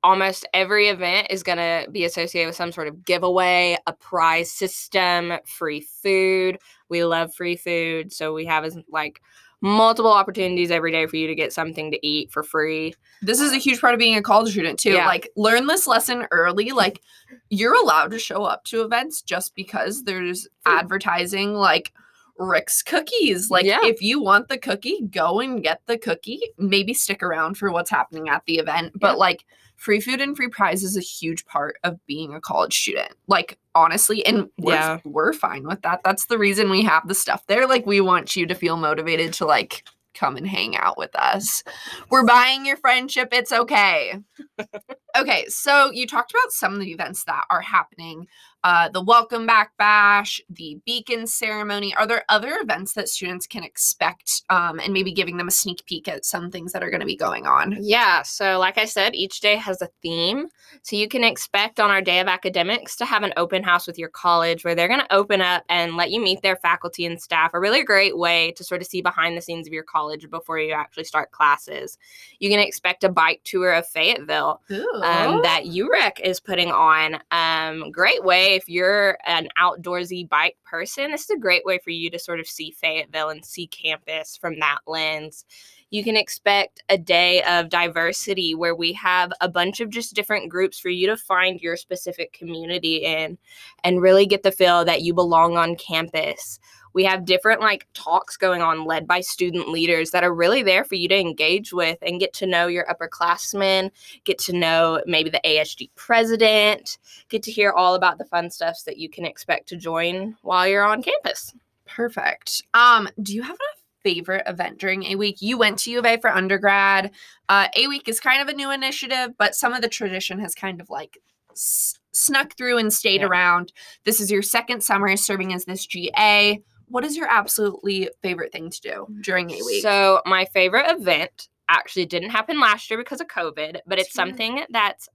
Almost 0.03 0.45
every 0.53 0.89
event 0.89 1.27
is 1.29 1.43
going 1.43 1.57
to 1.57 1.89
be 1.89 2.03
associated 2.03 2.47
with 2.47 2.55
some 2.57 2.73
sort 2.73 2.89
of 2.89 3.05
giveaway, 3.05 3.77
a 3.87 3.93
prize 3.93 4.51
system, 4.51 5.33
free 5.45 5.87
food. 6.03 6.59
We 6.89 7.05
love 7.05 7.33
free 7.33 7.55
food. 7.55 8.11
So 8.11 8.33
we 8.33 8.45
have 8.45 8.65
as 8.65 8.77
like 8.89 9.21
multiple 9.63 10.11
opportunities 10.11 10.69
every 10.69 10.91
day 10.91 11.05
for 11.07 11.15
you 11.15 11.25
to 11.25 11.33
get 11.33 11.53
something 11.53 11.89
to 11.89 12.05
eat 12.05 12.29
for 12.29 12.43
free. 12.43 12.93
This 13.21 13.39
is 13.39 13.53
a 13.53 13.57
huge 13.57 13.79
part 13.79 13.93
of 13.93 13.99
being 13.99 14.17
a 14.17 14.21
college 14.21 14.51
student 14.51 14.77
too. 14.77 14.91
Yeah. 14.91 15.07
Like 15.07 15.29
learn 15.37 15.67
this 15.67 15.87
lesson 15.87 16.27
early. 16.31 16.71
Like 16.71 17.01
you're 17.49 17.73
allowed 17.73 18.11
to 18.11 18.19
show 18.19 18.43
up 18.43 18.65
to 18.65 18.81
events 18.81 19.21
just 19.21 19.55
because 19.55 20.03
there's 20.03 20.49
advertising 20.65 21.53
like 21.53 21.93
Rick's 22.37 22.81
cookies. 22.81 23.49
Like 23.51 23.65
Yeah. 23.65 23.79
if 23.83 24.01
you 24.01 24.21
want 24.21 24.47
the 24.49 24.57
cookie, 24.57 25.01
go 25.09 25.39
and 25.39 25.61
get 25.63 25.81
the 25.85 25.97
cookie. 25.97 26.41
Maybe 26.57 26.93
stick 26.93 27.21
around 27.23 27.57
for 27.57 27.71
what's 27.71 27.89
happening 27.89 28.29
at 28.29 28.43
the 28.45 28.57
event. 28.57 28.93
But 28.99 29.11
Yeah. 29.13 29.17
like 29.17 29.45
free 29.75 29.99
food 29.99 30.21
and 30.21 30.35
free 30.35 30.47
prize 30.47 30.83
is 30.83 30.95
a 30.97 31.01
huge 31.01 31.45
part 31.45 31.77
of 31.83 32.03
being 32.05 32.33
a 32.33 32.41
college 32.41 32.79
student. 32.79 33.13
Like 33.27 33.57
honestly, 33.75 34.25
and 34.25 34.49
we're 34.57 34.73
Yeah. 34.73 34.99
we're 35.03 35.33
fine 35.33 35.63
with 35.67 35.81
that. 35.83 36.01
That's 36.03 36.25
the 36.27 36.37
reason 36.37 36.69
we 36.69 36.83
have 36.83 37.07
the 37.07 37.15
stuff 37.15 37.45
there. 37.47 37.67
Like 37.67 37.85
we 37.85 38.01
want 38.01 38.35
you 38.35 38.45
to 38.47 38.55
feel 38.55 38.77
motivated 38.77 39.33
to 39.35 39.45
like 39.45 39.83
come 40.15 40.37
and 40.37 40.47
hang 40.47 40.77
out 40.77 40.95
with 40.97 41.15
us. 41.15 41.63
We're 42.11 42.23
buying 42.25 42.65
your 42.67 42.77
friendship. 42.77 43.29
It's 43.31 43.51
okay. 43.51 44.19
okay, 45.17 45.45
so 45.47 45.91
you 45.91 46.05
talked 46.07 46.31
about 46.31 46.51
some 46.51 46.73
of 46.75 46.79
the 46.79 46.91
events 46.91 47.23
that 47.25 47.45
are 47.49 47.61
happening. 47.61 48.27
Uh, 48.63 48.87
the 48.89 49.01
welcome 49.01 49.45
back 49.45 49.71
bash, 49.77 50.39
the 50.49 50.79
beacon 50.85 51.27
ceremony. 51.27 51.93
Are 51.95 52.07
there 52.07 52.23
other 52.29 52.57
events 52.61 52.93
that 52.93 53.09
students 53.09 53.45
can 53.45 53.61
expect 53.61 54.43
um, 54.49 54.79
and 54.79 54.93
maybe 54.93 55.11
giving 55.11 55.35
them 55.35 55.49
a 55.49 55.51
sneak 55.51 55.85
peek 55.85 56.07
at 56.07 56.23
some 56.23 56.49
things 56.49 56.71
that 56.71 56.81
are 56.81 56.89
going 56.89 57.01
to 57.01 57.05
be 57.05 57.17
going 57.17 57.45
on? 57.45 57.75
Yeah, 57.81 58.21
so 58.21 58.57
like 58.59 58.77
I 58.77 58.85
said, 58.85 59.15
each 59.15 59.41
day 59.41 59.57
has 59.57 59.81
a 59.81 59.89
theme. 60.01 60.47
So 60.81 60.95
you 60.95 61.09
can 61.09 61.25
expect 61.25 61.81
on 61.81 61.91
our 61.91 62.01
day 62.01 62.19
of 62.19 62.27
academics 62.27 62.95
to 62.97 63.05
have 63.05 63.23
an 63.23 63.33
open 63.35 63.63
house 63.63 63.85
with 63.85 63.99
your 63.99 64.09
college 64.09 64.63
where 64.63 64.75
they're 64.75 64.87
going 64.87 65.01
to 65.01 65.13
open 65.13 65.41
up 65.41 65.63
and 65.67 65.97
let 65.97 66.11
you 66.11 66.21
meet 66.21 66.41
their 66.41 66.55
faculty 66.55 67.05
and 67.05 67.21
staff. 67.21 67.53
A 67.53 67.59
really 67.59 67.83
great 67.83 68.17
way 68.17 68.51
to 68.53 68.63
sort 68.63 68.81
of 68.81 68.87
see 68.87 69.01
behind 69.01 69.37
the 69.37 69.41
scenes 69.41 69.67
of 69.67 69.73
your 69.73 69.83
college 69.83 70.29
before 70.29 70.57
you 70.57 70.73
actually 70.73 71.03
start 71.03 71.31
classes. 71.31 71.97
You 72.39 72.49
can 72.49 72.59
expect 72.59 73.03
a 73.03 73.09
bike 73.09 73.41
tour 73.43 73.73
of 73.73 73.85
Fayetteville 73.87 74.61
um, 74.69 75.41
that 75.41 75.63
UREC 75.65 76.21
is 76.21 76.39
putting 76.39 76.71
on. 76.71 77.19
Um, 77.31 77.91
great 77.91 78.23
way 78.23 78.52
if 78.55 78.69
you're 78.69 79.17
an 79.25 79.47
outdoorsy 79.59 80.27
bike 80.27 80.57
person. 80.65 81.11
This 81.11 81.23
is 81.23 81.29
a 81.31 81.39
great 81.39 81.65
way 81.65 81.79
for 81.79 81.89
you 81.89 82.09
to 82.11 82.19
sort 82.19 82.39
of 82.39 82.47
see 82.47 82.71
Fayetteville 82.71 83.29
and 83.29 83.43
see 83.43 83.67
campus 83.67 84.37
from 84.37 84.59
that 84.59 84.79
lens. 84.85 85.45
You 85.89 86.03
can 86.03 86.17
expect 86.17 86.83
a 86.89 86.97
day 86.97 87.43
of 87.43 87.69
diversity 87.69 88.55
where 88.55 88.75
we 88.75 88.93
have 88.93 89.31
a 89.41 89.49
bunch 89.49 89.79
of 89.79 89.89
just 89.89 90.15
different 90.15 90.49
groups 90.49 90.79
for 90.79 90.89
you 90.89 91.07
to 91.07 91.17
find 91.17 91.61
your 91.61 91.77
specific 91.77 92.33
community 92.33 92.97
in 92.97 93.37
and 93.83 94.01
really 94.01 94.25
get 94.25 94.43
the 94.43 94.51
feel 94.51 94.85
that 94.85 95.01
you 95.01 95.13
belong 95.13 95.57
on 95.57 95.75
campus 95.75 96.59
we 96.93 97.03
have 97.03 97.25
different 97.25 97.59
like 97.61 97.87
talks 97.93 98.37
going 98.37 98.61
on 98.61 98.85
led 98.85 99.07
by 99.07 99.19
student 99.21 99.69
leaders 99.69 100.11
that 100.11 100.23
are 100.23 100.33
really 100.33 100.63
there 100.63 100.83
for 100.83 100.95
you 100.95 101.07
to 101.07 101.19
engage 101.19 101.73
with 101.73 101.97
and 102.01 102.19
get 102.19 102.33
to 102.33 102.45
know 102.45 102.67
your 102.67 102.85
upperclassmen 102.85 103.89
get 104.23 104.37
to 104.37 104.53
know 104.53 105.01
maybe 105.05 105.29
the 105.29 105.41
asg 105.45 105.89
president 105.95 106.97
get 107.29 107.43
to 107.43 107.51
hear 107.51 107.71
all 107.71 107.95
about 107.95 108.17
the 108.17 108.25
fun 108.25 108.49
stuffs 108.49 108.83
that 108.83 108.97
you 108.97 109.09
can 109.09 109.25
expect 109.25 109.67
to 109.69 109.75
join 109.75 110.35
while 110.41 110.67
you're 110.67 110.85
on 110.85 111.01
campus 111.03 111.53
Perfect. 111.85 112.63
Um, 112.73 113.09
do 113.21 113.35
you 113.35 113.43
have 113.43 113.55
a 113.57 113.77
favorite 114.03 114.43
event 114.47 114.79
during 114.79 115.03
A 115.03 115.15
Week? 115.15 115.41
You 115.41 115.57
went 115.57 115.77
to 115.79 115.91
U 115.91 115.99
of 115.99 116.05
A 116.05 116.17
for 116.17 116.29
undergrad. 116.29 117.11
Uh, 117.49 117.67
A 117.75 117.87
Week 117.87 118.07
is 118.07 118.19
kind 118.19 118.41
of 118.41 118.47
a 118.47 118.53
new 118.57 118.71
initiative, 118.71 119.31
but 119.37 119.53
some 119.53 119.73
of 119.73 119.81
the 119.81 119.89
tradition 119.89 120.39
has 120.39 120.55
kind 120.55 120.81
of 120.81 120.89
like 120.89 121.19
s- 121.51 121.99
snuck 122.13 122.55
through 122.57 122.77
and 122.77 122.91
stayed 122.91 123.21
Yeah. 123.21 123.27
around. 123.27 123.73
This 124.05 124.19
is 124.21 124.31
your 124.31 124.41
second 124.41 124.81
summer 124.81 125.15
serving 125.17 125.53
as 125.53 125.65
this 125.65 125.85
GA. 125.85 126.61
What 126.87 127.03
is 127.05 127.17
your 127.17 127.27
absolutely 127.29 128.09
favorite 128.21 128.51
thing 128.51 128.69
to 128.69 128.81
do 128.81 129.07
during 129.21 129.49
A 129.51 129.61
Week? 129.63 129.81
So 129.81 130.21
my 130.25 130.45
favorite 130.45 130.89
event 130.89 131.49
actually 131.69 132.05
didn't 132.05 132.29
happen 132.29 132.59
last 132.59 132.89
year 132.89 132.99
because 132.99 133.21
of 133.21 133.27
COVID, 133.27 133.79
but 133.87 133.99
it's 133.99 134.11
Sure. 134.11 134.25
something 134.25 134.63
that's 134.69 135.09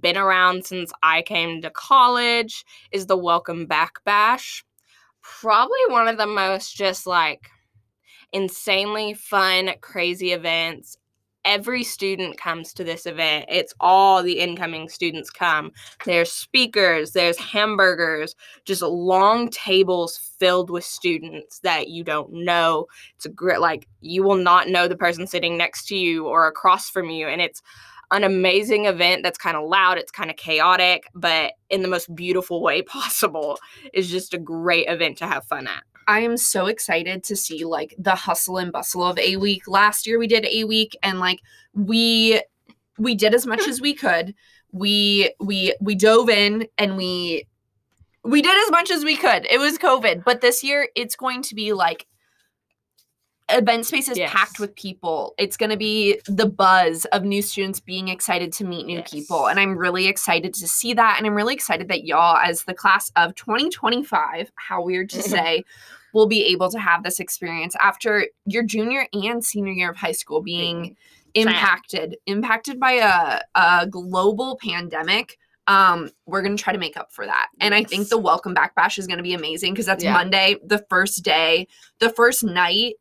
been 0.00 0.16
around 0.16 0.64
since 0.66 0.92
I 1.02 1.22
came 1.22 1.62
to 1.62 1.70
college 1.70 2.64
is 2.90 3.06
the 3.06 3.16
Welcome 3.16 3.66
Back 3.66 4.02
Bash. 4.04 4.64
Probably 5.22 5.78
one 5.88 6.08
of 6.08 6.18
the 6.18 6.26
most 6.26 6.74
just 6.76 7.06
like 7.06 7.48
insanely 8.32 9.14
fun, 9.14 9.70
crazy 9.80 10.32
events. 10.32 10.98
Every 11.44 11.82
student 11.82 12.38
comes 12.38 12.72
to 12.74 12.84
this 12.84 13.06
event. 13.06 13.46
It's 13.48 13.74
all 13.80 14.22
the 14.22 14.40
incoming 14.40 14.88
students 14.88 15.30
come. 15.30 15.72
There's 16.04 16.32
speakers, 16.32 17.12
there's 17.12 17.38
hamburgers, 17.38 18.34
just 18.64 18.82
long 18.82 19.50
tables 19.50 20.16
filled 20.38 20.70
with 20.70 20.84
students 20.84 21.60
that 21.60 21.88
you 21.88 22.04
don't 22.04 22.32
know 22.32 22.86
it's 23.16 23.24
a 23.24 23.28
great 23.28 23.60
like 23.60 23.86
you 24.00 24.22
will 24.22 24.36
not 24.36 24.68
know 24.68 24.88
the 24.88 24.96
person 24.96 25.26
sitting 25.26 25.56
next 25.56 25.86
to 25.86 25.96
you 25.96 26.26
or 26.26 26.46
across 26.46 26.90
from 26.90 27.08
you 27.08 27.28
and 27.28 27.40
it's 27.40 27.62
an 28.10 28.24
amazing 28.24 28.86
event 28.86 29.22
that's 29.22 29.38
kind 29.38 29.56
of 29.56 29.68
loud 29.68 29.98
it's 29.98 30.12
kind 30.12 30.30
of 30.30 30.36
chaotic 30.36 31.08
but 31.14 31.54
in 31.70 31.82
the 31.82 31.88
most 31.88 32.14
beautiful 32.14 32.62
way 32.62 32.82
possible 32.96 33.58
is 33.92 34.10
just 34.10 34.34
a 34.34 34.38
great 34.38 34.88
event 34.88 35.18
to 35.18 35.26
have 35.26 35.44
fun 35.44 35.66
at 35.66 35.82
I 36.06 36.20
am 36.20 36.36
so 36.36 36.66
excited 36.66 37.24
to 37.24 37.36
see 37.36 37.64
like 37.64 37.94
the 37.98 38.14
hustle 38.14 38.58
and 38.58 38.72
bustle 38.72 39.04
of 39.04 39.18
a 39.18 39.36
week. 39.36 39.66
Last 39.66 40.06
year 40.06 40.18
we 40.18 40.26
did 40.26 40.46
a 40.46 40.64
week 40.64 40.96
and 41.02 41.18
like 41.18 41.40
we 41.72 42.42
we 42.98 43.14
did 43.14 43.34
as 43.34 43.46
much 43.46 43.66
as 43.66 43.80
we 43.80 43.94
could. 43.94 44.34
We 44.72 45.32
we 45.40 45.74
we 45.80 45.94
dove 45.94 46.28
in 46.28 46.66
and 46.78 46.96
we 46.96 47.46
we 48.22 48.42
did 48.42 48.58
as 48.66 48.70
much 48.70 48.90
as 48.90 49.04
we 49.04 49.16
could. 49.16 49.46
It 49.50 49.58
was 49.58 49.78
COVID, 49.78 50.24
but 50.24 50.40
this 50.40 50.64
year 50.64 50.88
it's 50.94 51.16
going 51.16 51.42
to 51.42 51.54
be 51.54 51.72
like 51.72 52.06
event 53.50 53.86
space 53.86 54.08
is 54.08 54.18
packed 54.30 54.58
with 54.58 54.74
people. 54.74 55.34
It's 55.38 55.56
going 55.56 55.70
to 55.70 55.76
be 55.76 56.20
the 56.26 56.46
buzz 56.46 57.04
of 57.06 57.24
new 57.24 57.42
students 57.42 57.78
being 57.80 58.08
excited 58.08 58.52
to 58.54 58.64
meet 58.64 58.86
new 58.86 59.02
people. 59.02 59.48
And 59.48 59.60
I'm 59.60 59.76
really 59.76 60.06
excited 60.06 60.54
to 60.54 60.68
see 60.68 60.94
that. 60.94 61.16
And 61.18 61.26
I'm 61.26 61.34
really 61.34 61.54
excited 61.54 61.88
that 61.88 62.04
y'all, 62.04 62.36
as 62.36 62.64
the 62.64 62.74
class 62.74 63.12
of 63.16 63.34
2025, 63.34 64.50
how 64.54 64.82
weird 64.82 65.10
to 65.10 65.22
say, 65.22 65.64
will 66.14 66.26
be 66.26 66.44
able 66.46 66.70
to 66.70 66.78
have 66.78 67.02
this 67.02 67.20
experience 67.20 67.74
after 67.80 68.26
your 68.46 68.62
junior 68.62 69.06
and 69.12 69.44
senior 69.44 69.72
year 69.72 69.90
of 69.90 69.96
high 69.96 70.12
school 70.12 70.40
being 70.40 70.96
impacted, 71.34 72.16
impacted 72.26 72.78
by 72.78 72.92
a, 72.92 73.40
a 73.54 73.86
global 73.86 74.58
pandemic. 74.62 75.36
Um, 75.66 76.10
we're 76.26 76.42
gonna 76.42 76.56
try 76.56 76.72
to 76.72 76.78
make 76.78 76.96
up 76.96 77.10
for 77.10 77.26
that. 77.26 77.48
And 77.58 77.74
I 77.74 77.84
think 77.84 78.08
the 78.08 78.18
welcome 78.18 78.54
back 78.54 78.74
bash 78.74 78.98
is 78.98 79.06
gonna 79.06 79.22
be 79.22 79.34
amazing 79.34 79.72
because 79.72 79.86
that's 79.86 80.04
Yeah. 80.04 80.12
Monday, 80.12 80.56
the 80.64 80.84
first 80.88 81.24
day, 81.24 81.66
the 81.98 82.10
first 82.10 82.44
night, 82.44 82.94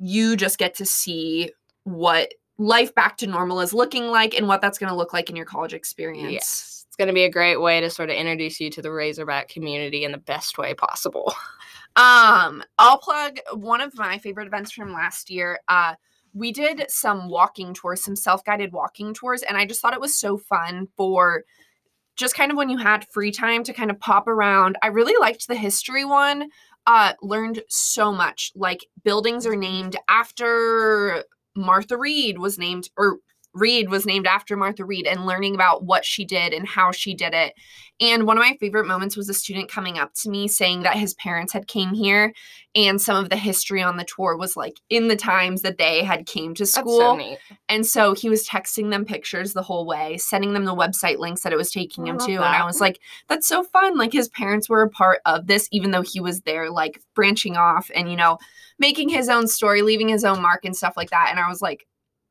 you 0.00 0.36
just 0.36 0.58
get 0.58 0.74
to 0.74 0.84
see 0.84 1.52
what 1.84 2.34
life 2.58 2.94
back 2.94 3.16
to 3.18 3.26
normal 3.26 3.60
is 3.60 3.72
looking 3.72 4.08
like 4.08 4.34
and 4.34 4.48
what 4.48 4.60
that's 4.60 4.78
gonna 4.78 4.96
look 4.96 5.12
like 5.12 5.30
in 5.30 5.36
your 5.36 5.46
college 5.46 5.72
experience. 5.72 6.32
yes 6.32 6.84
it's 6.88 6.96
going 6.96 7.06
to 7.06 7.14
be 7.14 7.22
a 7.22 7.30
great 7.30 7.60
way 7.60 7.80
to 7.80 7.88
sort 7.88 8.10
of 8.10 8.16
introduce 8.16 8.58
you 8.58 8.68
to 8.68 8.82
the 8.82 8.90
razorback 8.90 9.48
community 9.48 10.02
in 10.02 10.10
the 10.10 10.18
best 10.18 10.58
way 10.58 10.74
possible 10.74 11.32
Um, 11.96 12.62
I'll 12.78 12.98
plug 12.98 13.38
one 13.54 13.80
of 13.80 13.96
my 13.96 14.18
favorite 14.18 14.46
events 14.46 14.70
from 14.70 14.92
last 14.92 15.28
year. 15.30 15.58
Uh, 15.68 15.94
we 16.32 16.52
did 16.52 16.88
some 16.88 17.28
walking 17.28 17.74
tours, 17.74 18.04
some 18.04 18.14
self-guided 18.14 18.72
walking 18.72 19.12
tours, 19.12 19.42
and 19.42 19.56
I 19.56 19.66
just 19.66 19.80
thought 19.80 19.94
it 19.94 20.00
was 20.00 20.14
so 20.14 20.38
fun 20.38 20.86
for 20.96 21.44
just 22.14 22.36
kind 22.36 22.52
of 22.52 22.56
when 22.56 22.68
you 22.68 22.78
had 22.78 23.08
free 23.08 23.32
time 23.32 23.64
to 23.64 23.72
kind 23.72 23.90
of 23.90 23.98
pop 23.98 24.28
around. 24.28 24.78
I 24.82 24.88
really 24.88 25.18
liked 25.18 25.48
the 25.48 25.56
history 25.56 26.04
one. 26.04 26.48
Uh, 26.92 27.12
learned 27.22 27.62
so 27.68 28.10
much. 28.10 28.50
Like 28.56 28.84
buildings 29.04 29.46
are 29.46 29.54
named 29.54 29.94
after 30.08 31.22
Martha 31.54 31.96
Reed 31.96 32.36
was 32.36 32.58
named, 32.58 32.90
or 32.96 33.18
Reed 33.52 33.88
was 33.88 34.06
named 34.06 34.26
after 34.26 34.56
Martha 34.56 34.84
Reed, 34.84 35.06
and 35.06 35.26
learning 35.26 35.54
about 35.54 35.84
what 35.84 36.04
she 36.04 36.24
did 36.24 36.52
and 36.52 36.66
how 36.66 36.92
she 36.92 37.14
did 37.14 37.34
it. 37.34 37.54
And 38.00 38.26
one 38.26 38.38
of 38.38 38.42
my 38.42 38.56
favorite 38.58 38.86
moments 38.86 39.16
was 39.16 39.28
a 39.28 39.34
student 39.34 39.70
coming 39.70 39.98
up 39.98 40.14
to 40.22 40.30
me 40.30 40.48
saying 40.48 40.84
that 40.84 40.96
his 40.96 41.12
parents 41.14 41.52
had 41.52 41.66
came 41.66 41.92
here 41.92 42.32
and 42.74 43.00
some 43.00 43.22
of 43.22 43.28
the 43.28 43.36
history 43.36 43.82
on 43.82 43.98
the 43.98 44.06
tour 44.06 44.38
was 44.38 44.56
like 44.56 44.80
in 44.88 45.08
the 45.08 45.16
times 45.16 45.60
that 45.62 45.76
they 45.76 46.02
had 46.02 46.24
came 46.24 46.54
to 46.54 46.64
school. 46.64 46.98
so 46.98 47.16
neat. 47.16 47.38
And 47.68 47.84
so 47.84 48.14
he 48.14 48.30
was 48.30 48.48
texting 48.48 48.90
them 48.90 49.04
pictures 49.04 49.52
the 49.52 49.62
whole 49.62 49.86
way, 49.86 50.16
sending 50.16 50.54
them 50.54 50.64
the 50.64 50.74
website 50.74 51.18
links 51.18 51.42
that 51.42 51.52
it 51.52 51.56
was 51.56 51.70
taking 51.70 52.06
I 52.06 52.10
him 52.10 52.18
to. 52.18 52.32
And 52.36 52.44
I 52.44 52.64
was 52.64 52.80
like, 52.80 53.00
that's 53.28 53.46
so 53.46 53.64
fun. 53.64 53.98
Like 53.98 54.12
his 54.12 54.28
parents 54.28 54.68
were 54.68 54.82
a 54.82 54.88
part 54.88 55.20
of 55.26 55.46
this, 55.46 55.68
even 55.70 55.90
though 55.90 56.02
he 56.02 56.20
was 56.20 56.40
there, 56.42 56.70
like 56.70 57.02
branching 57.14 57.58
off 57.58 57.90
and, 57.94 58.10
you 58.10 58.16
know, 58.16 58.38
making 58.78 59.10
his 59.10 59.28
own 59.28 59.46
story, 59.46 59.82
leaving 59.82 60.08
his 60.08 60.24
own 60.24 60.40
mark 60.40 60.64
and 60.64 60.74
stuff 60.74 60.94
like 60.96 61.10
that. 61.10 61.28
And 61.30 61.38
I 61.38 61.48
was 61.48 61.60
like, 61.60 61.86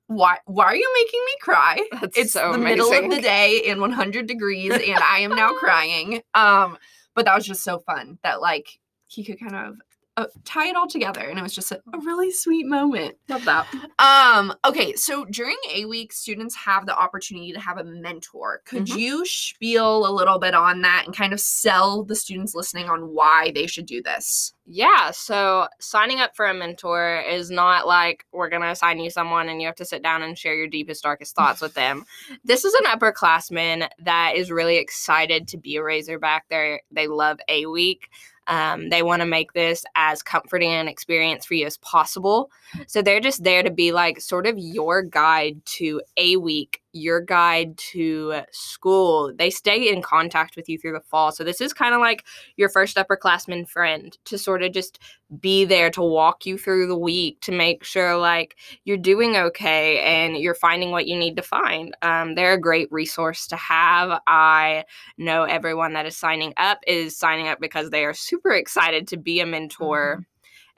why 0.10 0.40
why 0.46 0.66
are 0.66 0.76
you 0.76 0.92
making 0.96 1.24
me 1.24 1.32
cry? 1.40 1.88
That's 2.02 2.18
It's 2.18 2.34
so 2.34 2.52
the 2.52 2.58
middle 2.58 2.92
of 2.92 3.12
the 3.12 3.22
day 3.22 3.62
in 3.64 3.80
100 3.80 4.26
degrees 4.26 4.74
and 4.74 4.98
I 4.98 5.20
am 5.20 5.36
now 5.36 5.54
crying. 5.60 6.24
Um, 6.34 6.78
but 7.14 7.26
that 7.26 7.36
was 7.36 7.46
just 7.46 7.64
so 7.64 7.78
fun 7.78 8.18
that 8.24 8.42
like 8.42 8.80
he 9.06 9.24
could 9.24 9.40
kind 9.40 9.56
of 9.56 9.76
uh, 10.20 10.28
tie 10.46 10.68
it 10.68 10.76
all 10.76 10.88
together 10.88 11.22
and 11.22 11.40
it 11.40 11.42
was 11.42 11.54
just 11.54 11.72
a, 11.72 11.82
a 11.94 12.00
really 12.00 12.32
sweet 12.32 12.66
moment. 12.66 13.16
Love 13.30 13.46
that. 13.46 13.68
Um, 14.00 14.54
okay, 14.66 14.94
so 14.96 15.26
during 15.26 15.56
A 15.74 15.86
week, 15.86 16.12
students 16.14 16.56
have 16.56 16.86
the 16.86 16.98
opportunity 16.98 17.52
to 17.54 17.60
have 17.60 17.78
a 17.78 17.84
mentor. 17.84 18.62
Could 18.66 18.86
Mhm. 18.88 18.98
you 18.98 19.26
spiel 19.26 20.06
a 20.08 20.12
little 20.12 20.40
bit 20.40 20.54
on 20.54 20.82
that 20.82 21.04
and 21.06 21.16
kind 21.16 21.34
of 21.34 21.40
sell 21.40 22.04
the 22.04 22.16
students 22.16 22.56
listening 22.56 22.90
on 22.90 23.14
why 23.14 23.52
they 23.54 23.68
should 23.68 23.86
do 23.86 24.02
this? 24.02 24.54
Yeah, 24.72 25.10
so 25.12 25.68
signing 25.80 26.20
up 26.20 26.36
for 26.36 26.46
a 26.46 26.54
mentor 26.54 27.22
is 27.28 27.50
not 27.50 27.88
like 27.88 28.26
we're 28.32 28.50
going 28.50 28.62
to 28.62 28.70
assign 28.70 29.00
you 29.00 29.10
someone 29.10 29.50
and 29.50 29.60
you 29.60 29.66
have 29.68 29.76
to 29.78 29.86
sit 29.86 30.04
down 30.04 30.22
and 30.22 30.38
share 30.38 30.54
your 30.54 30.68
deepest, 30.68 31.02
darkest 31.02 31.36
thoughts 31.36 31.60
with 31.62 31.74
them. 31.74 32.06
This 32.44 32.66
is 32.66 32.74
an 32.76 32.86
upperclassman 32.86 33.90
that 34.04 34.34
is 34.36 34.52
really 34.52 34.78
excited 34.78 35.48
to 35.50 35.58
be 35.58 35.76
a 35.78 35.84
Razorback. 35.84 36.46
They 36.50 36.82
they 36.92 37.08
love 37.08 37.40
A 37.48 37.66
Week. 37.66 38.10
Um, 38.50 38.90
they 38.90 39.04
want 39.04 39.22
to 39.22 39.28
make 39.28 39.54
this 39.54 39.86
as 39.96 40.22
comforting 40.24 40.72
an 40.72 40.88
experience 40.88 41.46
for 41.46 41.54
you 41.54 41.66
as 41.66 41.78
possible. 41.78 42.50
So 42.88 43.02
they're 43.02 43.20
just 43.20 43.44
there 43.44 43.64
to 43.64 43.70
be 43.70 43.92
like 43.92 44.20
sort 44.20 44.48
of 44.48 44.58
your 44.58 45.04
guide 45.04 45.64
to 45.78 46.02
A 46.18 46.36
Week, 46.38 46.79
your 46.92 47.22
guide 47.22 47.78
to 47.78 48.42
school. 48.52 49.32
They 49.38 49.50
stay 49.50 49.92
in 49.92 50.02
contact 50.02 50.56
with 50.56 50.68
you 50.68 50.78
through 50.78 50.94
the 50.94 51.00
fall. 51.00 51.32
So 51.32 51.44
this 51.44 51.62
is 51.62 51.74
kind 51.74 51.94
of 51.94 52.02
like 52.02 52.26
your 52.56 52.70
first 52.70 52.98
upperclassman 52.98 53.68
friend 53.68 54.18
to 54.26 54.38
sort 54.38 54.64
of 54.64 54.72
just 54.74 55.00
be 55.40 55.66
there 55.66 55.92
to 55.92 56.02
walk 56.02 56.46
you 56.46 56.58
through 56.58 56.88
the 56.88 56.98
week 56.98 57.40
to 57.42 57.52
make 57.52 57.84
sure 57.84 58.18
like 58.18 58.56
you're 58.84 58.98
doing 58.98 59.36
okay 59.36 60.00
and 60.00 60.38
you're 60.38 60.56
finding 60.56 60.92
what 60.92 61.06
you 61.06 61.18
need 61.18 61.36
to 61.36 61.44
find. 61.44 61.96
Um, 62.02 62.36
they're 62.36 62.54
a 62.54 62.60
great 62.60 62.92
resource 62.92 63.46
to 63.48 63.56
have. 63.56 64.20
I 64.26 64.86
know 65.18 65.44
everyone 65.44 65.94
that 65.94 66.08
is 66.08 66.18
signing 66.18 66.54
up 66.58 66.80
is 66.88 67.16
signing 67.16 67.48
up 67.48 67.60
because 67.60 67.90
they 67.90 68.06
are 68.06 68.14
super 68.14 68.52
excited 68.52 69.08
to 69.10 69.18
be 69.18 69.40
a 69.40 69.46
mentor. 69.46 70.26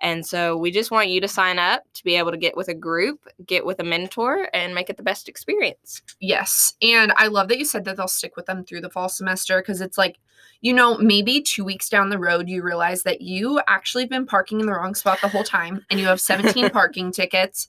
And 0.01 0.25
so 0.25 0.57
we 0.57 0.71
just 0.71 0.89
want 0.91 1.09
you 1.09 1.21
to 1.21 1.27
sign 1.27 1.59
up 1.59 1.83
to 1.93 2.03
be 2.03 2.15
able 2.15 2.31
to 2.31 2.37
get 2.37 2.57
with 2.57 2.67
a 2.67 2.73
group, 2.73 3.27
get 3.45 3.65
with 3.65 3.79
a 3.79 3.83
mentor, 3.83 4.49
and 4.53 4.73
make 4.75 4.89
it 4.89 4.97
the 4.97 5.03
best 5.03 5.29
experience. 5.29 6.01
Yes. 6.19 6.73
And 6.81 7.13
I 7.15 7.27
love 7.27 7.47
that 7.49 7.59
you 7.59 7.65
said 7.65 7.85
that 7.85 7.97
they'll 7.97 8.07
stick 8.07 8.35
with 8.35 8.47
them 8.47 8.63
through 8.65 8.81
the 8.81 8.89
fall 8.89 9.09
semester 9.09 9.61
because 9.61 9.79
it's 9.79 9.97
like, 9.99 10.17
you 10.61 10.73
know, 10.73 10.97
maybe 10.97 11.41
two 11.41 11.63
weeks 11.63 11.87
down 11.87 12.09
the 12.09 12.17
road, 12.19 12.49
you 12.49 12.63
realize 12.63 13.03
that 13.03 13.21
you 13.21 13.61
actually 13.67 14.03
have 14.03 14.09
been 14.09 14.25
parking 14.25 14.59
in 14.59 14.65
the 14.65 14.73
wrong 14.73 14.95
spot 14.95 15.19
the 15.21 15.27
whole 15.27 15.43
time 15.43 15.85
and 15.89 15.99
you 15.99 16.07
have 16.07 16.19
17 16.19 16.69
parking 16.71 17.11
tickets, 17.11 17.67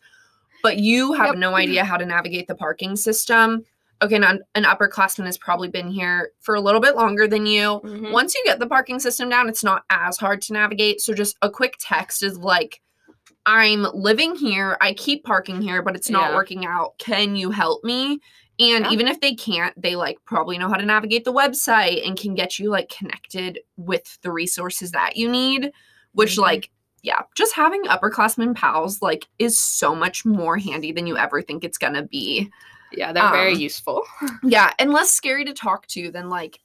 but 0.63 0.79
you 0.79 1.13
have 1.13 1.29
Yep. 1.29 1.37
no 1.39 1.55
idea 1.55 1.85
how 1.85 1.97
to 1.97 2.07
navigate 2.07 2.49
the 2.49 2.55
parking 2.55 2.97
system. 2.97 3.65
Okay, 4.03 4.19
now 4.19 4.37
an 4.55 4.65
upperclassman 4.65 5.27
has 5.27 5.39
probably 5.39 5.69
been 5.69 5.89
here 5.89 6.33
for 6.41 6.55
a 6.57 6.61
little 6.61 6.81
bit 6.81 6.97
longer 6.97 7.29
than 7.29 7.47
you. 7.47 7.81
Mhm. 7.85 8.11
Once 8.13 8.35
you 8.35 8.43
get 8.45 8.59
the 8.59 8.67
parking 8.67 8.99
system 8.99 9.29
down, 9.29 9.49
it's 9.49 9.63
not 9.63 9.85
as 9.91 10.17
hard 10.19 10.43
to 10.43 10.53
navigate. 10.53 11.01
So 11.01 11.15
just 11.15 11.37
a 11.41 11.49
quick 11.49 11.77
text 11.79 12.23
is 12.23 12.37
like, 12.39 12.81
I'm 13.47 13.87
living 13.95 14.35
here. 14.35 14.77
I 14.81 14.93
keep 14.95 15.25
parking 15.25 15.63
here, 15.63 15.83
but 15.83 15.95
it's 15.95 16.11
not 16.11 16.31
Yeah. 16.31 16.35
working 16.35 16.67
out. 16.67 16.99
Can 16.99 17.37
you 17.37 17.51
help 17.51 17.85
me? 17.85 18.21
And 18.59 18.85
Yeah. 18.85 18.91
even 18.91 19.09
if 19.09 19.21
they 19.21 19.35
can't, 19.35 19.81
they 19.81 19.97
like 19.97 20.19
probably 20.27 20.59
know 20.59 20.69
how 20.69 20.77
to 20.77 20.85
navigate 20.85 21.25
the 21.25 21.33
website 21.33 22.07
and 22.07 22.19
can 22.19 22.35
get 22.35 22.59
you 22.59 22.71
like 22.71 22.89
connected 22.89 23.61
with 23.77 24.19
the 24.23 24.31
resources 24.33 24.91
that 24.93 25.17
you 25.17 25.29
need, 25.29 25.73
which 26.13 26.37
Mhm. 26.37 26.43
like 26.43 26.71
yeah, 27.05 27.23
just 27.35 27.55
having 27.55 27.83
upperclassmen 27.87 28.55
pals 28.55 29.03
like 29.03 29.27
is 29.41 29.59
so 29.59 29.93
much 29.93 30.25
more 30.25 30.57
handy 30.57 30.93
than 30.93 31.05
you 31.05 31.17
ever 31.17 31.43
think 31.43 31.65
it's 31.65 31.77
going 31.79 31.95
to 31.95 32.03
be. 32.05 32.49
Yeah, 32.95 33.13
they're 33.13 33.31
very 33.31 33.53
Um, 33.55 33.59
useful. 33.61 34.03
Yeah, 34.43 34.73
and 34.79 34.93
less 34.93 35.11
scary 35.13 35.45
to 35.45 35.53
talk 35.53 35.87
to 35.89 36.11
than 36.11 36.29
like 36.29 36.59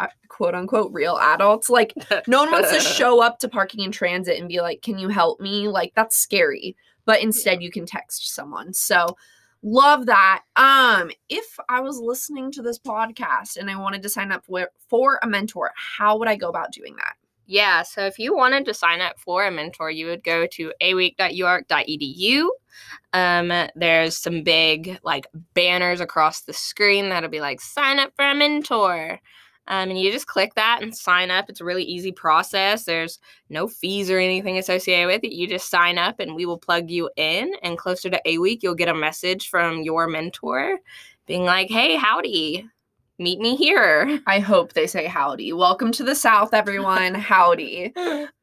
uh, 0.00 0.08
quote 0.28 0.54
unquote 0.54 0.92
real 0.92 1.16
adults. 1.18 1.70
Like 1.70 1.92
no 2.26 2.40
one 2.42 2.50
wants 2.50 2.72
to 2.72 2.80
show 2.96 3.22
up 3.22 3.38
to 3.40 3.48
parking 3.48 3.84
in 3.84 3.92
transit 3.92 4.38
and 4.38 4.48
be 4.48 4.60
like, 4.60 4.82
"Can 4.82 4.98
you 4.98 5.08
help 5.08 5.40
me?" 5.40 5.68
Like 5.68 5.92
that's 5.94 6.16
scary. 6.16 6.76
But 7.04 7.22
instead 7.22 7.62
you 7.62 7.70
can 7.70 7.86
text 7.86 8.34
someone. 8.34 8.72
So 8.72 9.06
love 9.62 10.06
that. 10.06 10.42
Um 10.56 11.10
if 11.28 11.58
I 11.68 11.80
was 11.80 11.98
listening 11.98 12.50
to 12.52 12.62
this 12.62 12.78
podcast 12.78 13.56
and 13.56 13.70
I 13.70 13.76
wanted 13.80 14.02
to 14.02 14.08
sign 14.08 14.32
up 14.32 14.44
for, 14.44 14.68
for 14.88 15.18
a 15.22 15.26
mentor, 15.28 15.70
how 15.76 16.18
would 16.18 16.28
I 16.28 16.36
go 16.36 16.48
about 16.48 16.72
doing 16.72 16.96
that? 16.96 17.14
Yeah, 17.46 17.82
so 17.82 18.06
if 18.06 18.18
you 18.18 18.34
wanted 18.34 18.64
to 18.66 18.74
sign 18.74 19.00
up 19.00 19.18
for 19.18 19.44
a 19.44 19.50
mentor, 19.50 19.90
you 19.90 20.06
would 20.06 20.24
go 20.24 20.46
to 20.46 20.72
aweek.uark.edu. 20.80 22.48
Um, 23.12 23.68
there's 23.76 24.16
some 24.16 24.42
big 24.42 24.98
like 25.04 25.26
banners 25.52 26.00
across 26.00 26.42
the 26.42 26.52
screen 26.52 27.10
that'll 27.10 27.30
be 27.30 27.40
like 27.40 27.60
sign 27.60 27.98
up 27.98 28.12
for 28.16 28.24
a 28.24 28.34
mentor. 28.34 29.20
Um, 29.66 29.90
and 29.90 29.98
you 29.98 30.12
just 30.12 30.26
click 30.26 30.54
that 30.54 30.82
and 30.82 30.94
sign 30.94 31.30
up. 31.30 31.48
It's 31.48 31.60
a 31.60 31.64
really 31.64 31.84
easy 31.84 32.12
process. 32.12 32.84
There's 32.84 33.18
no 33.48 33.66
fees 33.66 34.10
or 34.10 34.18
anything 34.18 34.58
associated 34.58 35.06
with 35.06 35.24
it. 35.24 35.32
You 35.32 35.46
just 35.46 35.70
sign 35.70 35.96
up 35.96 36.20
and 36.20 36.34
we 36.34 36.44
will 36.44 36.58
plug 36.58 36.90
you 36.90 37.10
in. 37.16 37.54
And 37.62 37.78
closer 37.78 38.10
to 38.10 38.20
a 38.26 38.38
week, 38.38 38.62
you'll 38.62 38.74
get 38.74 38.88
a 38.88 38.94
message 38.94 39.48
from 39.48 39.82
your 39.82 40.06
mentor 40.06 40.78
being 41.26 41.44
like, 41.44 41.70
hey, 41.70 41.96
howdy, 41.96 42.68
meet 43.18 43.38
me 43.38 43.56
here. 43.56 44.20
I 44.26 44.40
hope 44.40 44.72
they 44.72 44.86
say 44.86 45.06
howdy. 45.06 45.52
Welcome 45.52 45.92
to 45.92 46.04
the 46.04 46.14
South, 46.14 46.52
everyone. 46.54 47.14
howdy. 47.14 47.92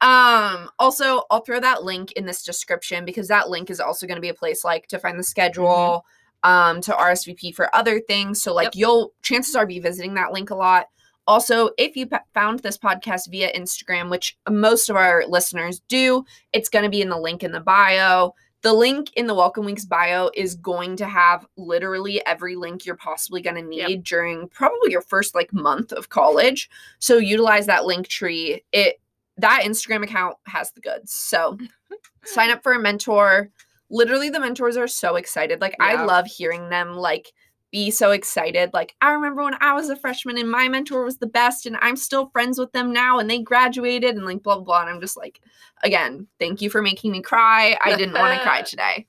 Um, 0.00 0.68
also, 0.78 1.22
I'll 1.30 1.40
throw 1.44 1.60
that 1.60 1.84
link 1.84 2.12
in 2.12 2.26
this 2.26 2.42
description 2.42 3.04
because 3.04 3.28
that 3.28 3.50
link 3.50 3.70
is 3.70 3.80
also 3.80 4.06
going 4.06 4.16
to 4.16 4.22
be 4.22 4.28
a 4.30 4.34
place 4.34 4.64
like 4.64 4.86
to 4.88 4.98
find 4.98 5.18
the 5.18 5.24
schedule, 5.24 6.04
um, 6.42 6.80
to 6.82 6.92
RSVP 6.92 7.54
for 7.54 7.74
other 7.74 8.00
things. 8.00 8.42
So, 8.42 8.54
like, 8.54 8.66
Yep. 8.66 8.74
you'll 8.76 9.12
chances 9.22 9.54
are 9.54 9.66
be 9.66 9.78
visiting 9.78 10.14
that 10.14 10.32
link 10.32 10.50
a 10.50 10.54
lot. 10.56 10.86
Also, 11.28 11.70
if 11.78 11.94
you 11.94 12.06
p- 12.06 12.16
found 12.34 12.60
this 12.60 12.76
podcast 12.76 13.30
via 13.30 13.52
Instagram, 13.52 14.10
which 14.10 14.36
most 14.50 14.90
of 14.90 14.96
our 14.96 15.22
listeners 15.28 15.80
do, 15.88 16.24
it's 16.52 16.68
going 16.68 16.82
to 16.82 16.90
be 16.90 17.00
in 17.00 17.10
the 17.10 17.16
link 17.18 17.44
in 17.44 17.52
the 17.52 17.60
bio. 17.60 18.34
The 18.62 18.72
link 18.72 19.12
in 19.14 19.26
the 19.26 19.34
Welcome 19.34 19.64
Week's 19.64 19.84
bio 19.84 20.30
is 20.34 20.54
going 20.54 20.96
to 20.96 21.06
have 21.06 21.46
literally 21.56 22.24
every 22.26 22.54
link 22.54 22.86
you're 22.86 22.96
possibly 22.96 23.42
going 23.42 23.56
to 23.56 23.62
need 23.62 23.88
Yep. 23.88 24.04
during 24.04 24.48
probably 24.48 24.92
your 24.92 25.02
first 25.02 25.34
like 25.34 25.52
month 25.52 25.92
of 25.92 26.08
college. 26.08 26.70
So 27.00 27.18
utilize 27.18 27.66
that 27.66 27.84
link 27.86 28.08
tree. 28.08 28.64
It 28.72 29.00
that 29.38 29.62
Instagram 29.64 30.04
account 30.04 30.36
has 30.46 30.70
the 30.70 30.80
goods. 30.80 31.12
So 31.12 31.54
mm-hmm. 31.54 31.94
sign 32.24 32.50
up 32.50 32.62
for 32.62 32.72
a 32.72 32.78
mentor. 32.78 33.50
Literally 33.90 34.30
the 34.30 34.40
mentors 34.40 34.76
are 34.76 34.88
so 34.88 35.16
excited. 35.16 35.60
Like 35.60 35.76
I 35.80 36.04
love 36.04 36.26
hearing 36.26 36.68
them 36.68 36.94
like 36.94 37.32
be 37.72 37.90
so 37.90 38.12
excited. 38.12 38.70
Like 38.72 38.94
I 39.00 39.12
remember 39.12 39.42
when 39.42 39.56
I 39.60 39.72
was 39.72 39.88
a 39.88 39.96
freshman 39.96 40.38
and 40.38 40.50
my 40.50 40.68
mentor 40.68 41.04
was 41.04 41.16
the 41.16 41.26
best 41.26 41.66
and 41.66 41.76
I'm 41.80 41.96
still 41.96 42.28
friends 42.28 42.58
with 42.58 42.70
them 42.72 42.92
now 42.92 43.18
and 43.18 43.28
they 43.28 43.40
graduated 43.40 44.14
and 44.14 44.26
like 44.26 44.42
blah 44.42 44.56
blah 44.56 44.64
blah. 44.64 44.80
And 44.82 44.90
I'm 44.90 45.00
just 45.00 45.16
like, 45.16 45.40
again, 45.82 46.28
thank 46.38 46.60
you 46.60 46.70
for 46.70 46.82
making 46.82 47.10
me 47.10 47.22
cry. 47.22 47.76
I 47.82 47.96
didn't 47.96 48.14
want 48.14 48.36
to 48.36 48.44
cry 48.44 48.62
today. 48.66 49.08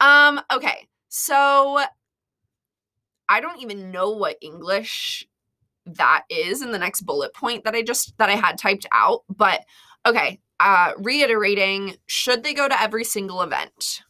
Um, 0.00 0.40
okay. 0.52 0.86
So 1.08 1.82
I 3.28 3.40
don't 3.40 3.60
even 3.62 3.90
know 3.90 4.10
what 4.10 4.36
English 4.42 5.26
that 5.86 6.24
is 6.28 6.60
in 6.60 6.70
the 6.70 6.78
next 6.78 7.00
bullet 7.00 7.32
point 7.32 7.64
that 7.64 7.74
I 7.74 7.82
just 7.82 8.16
that 8.18 8.28
I 8.28 8.36
had 8.36 8.58
typed 8.58 8.86
out, 8.92 9.24
but 9.28 9.64
okay. 10.06 10.40
Uh 10.60 10.92
reiterating, 10.98 11.94
should 12.06 12.42
they 12.42 12.52
go 12.52 12.68
to 12.68 12.82
every 12.82 13.04
single 13.04 13.40
event? 13.42 14.02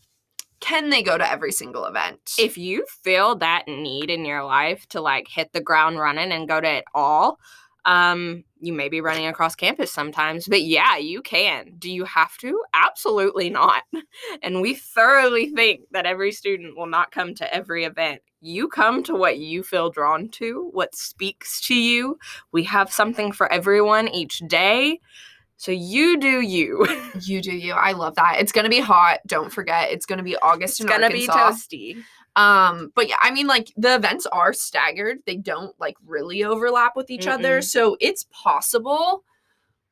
Can 0.61 0.91
they 0.91 1.03
go 1.03 1.17
to 1.17 1.31
every 1.31 1.53
single 1.53 1.85
event? 1.85 2.19
if 2.39 2.59
you 2.59 2.85
feel 3.03 3.37
that 3.37 3.69
need 3.69 4.11
in 4.11 4.25
your 4.25 4.45
life 4.45 4.87
to 4.89 5.01
like 5.01 5.29
hit 5.29 5.53
the 5.53 5.61
ground 5.61 5.99
running 5.99 6.33
and 6.33 6.49
go 6.49 6.61
to 6.61 6.69
it 6.69 6.85
all, 6.95 7.39
um, 7.85 8.45
you 8.61 8.73
may 8.73 8.89
be 8.89 9.01
running 9.01 9.27
across 9.27 9.55
campus 9.55 9.93
sometimes, 9.93 10.47
but 10.47 10.63
yeah, 10.63 10.97
you 10.97 11.23
can. 11.23 11.73
Do 11.79 11.91
you 11.91 12.05
have 12.05 12.37
to? 12.39 12.63
Absolutely 12.75 13.51
not. 13.51 13.83
And 14.43 14.61
we 14.61 14.75
thoroughly 14.75 15.51
think 15.51 15.83
that 15.93 16.07
every 16.07 16.33
student 16.33 16.77
will 16.77 16.87
not 16.87 17.13
come 17.13 17.35
to 17.37 17.55
every 17.55 17.85
event. 17.85 18.21
You 18.41 18.69
come 18.69 19.03
to 19.05 19.15
what 19.15 19.39
you 19.39 19.63
feel 19.63 19.91
drawn 19.91 20.29
to, 20.31 20.69
what 20.73 20.95
speaks 20.95 21.61
to 21.67 21.75
you. 21.75 22.19
We 22.53 22.65
have 22.65 22.93
something 22.93 23.33
for 23.33 23.51
everyone 23.51 24.09
each 24.09 24.41
day. 24.41 25.01
So 25.59 25.73
you 25.73 26.19
do 26.19 26.41
you. 26.41 26.87
you 27.21 27.43
do 27.43 27.53
you. 27.53 27.75
I 27.75 27.93
love 27.93 28.15
that. 28.15 28.37
It's 28.39 28.53
gonna 28.53 28.69
be 28.69 28.81
hot. 28.81 29.19
Don't 29.27 29.53
forget. 29.53 29.91
It's 29.91 30.07
gonna 30.07 30.23
be 30.23 30.37
August 30.37 30.81
It's 30.81 30.89
gonna 30.89 31.11
be 31.11 31.29
Arkansas. 31.29 31.67
toasty. 31.67 32.03
Um, 32.37 32.93
but 32.95 33.09
yeah, 33.09 33.17
I 33.21 33.33
mean, 33.33 33.49
like 33.49 33.73
the 33.77 33.97
events 33.97 34.25
are 34.27 34.53
staggered. 34.53 35.19
They 35.27 35.37
don't 35.37 35.75
like 35.81 35.97
really 36.07 36.45
overlap 36.45 36.95
with 36.95 37.11
each 37.11 37.27
other. 37.27 37.59
Mm-mm. 37.59 37.65
So 37.65 37.97
it's 38.01 38.25
possible. 38.31 39.25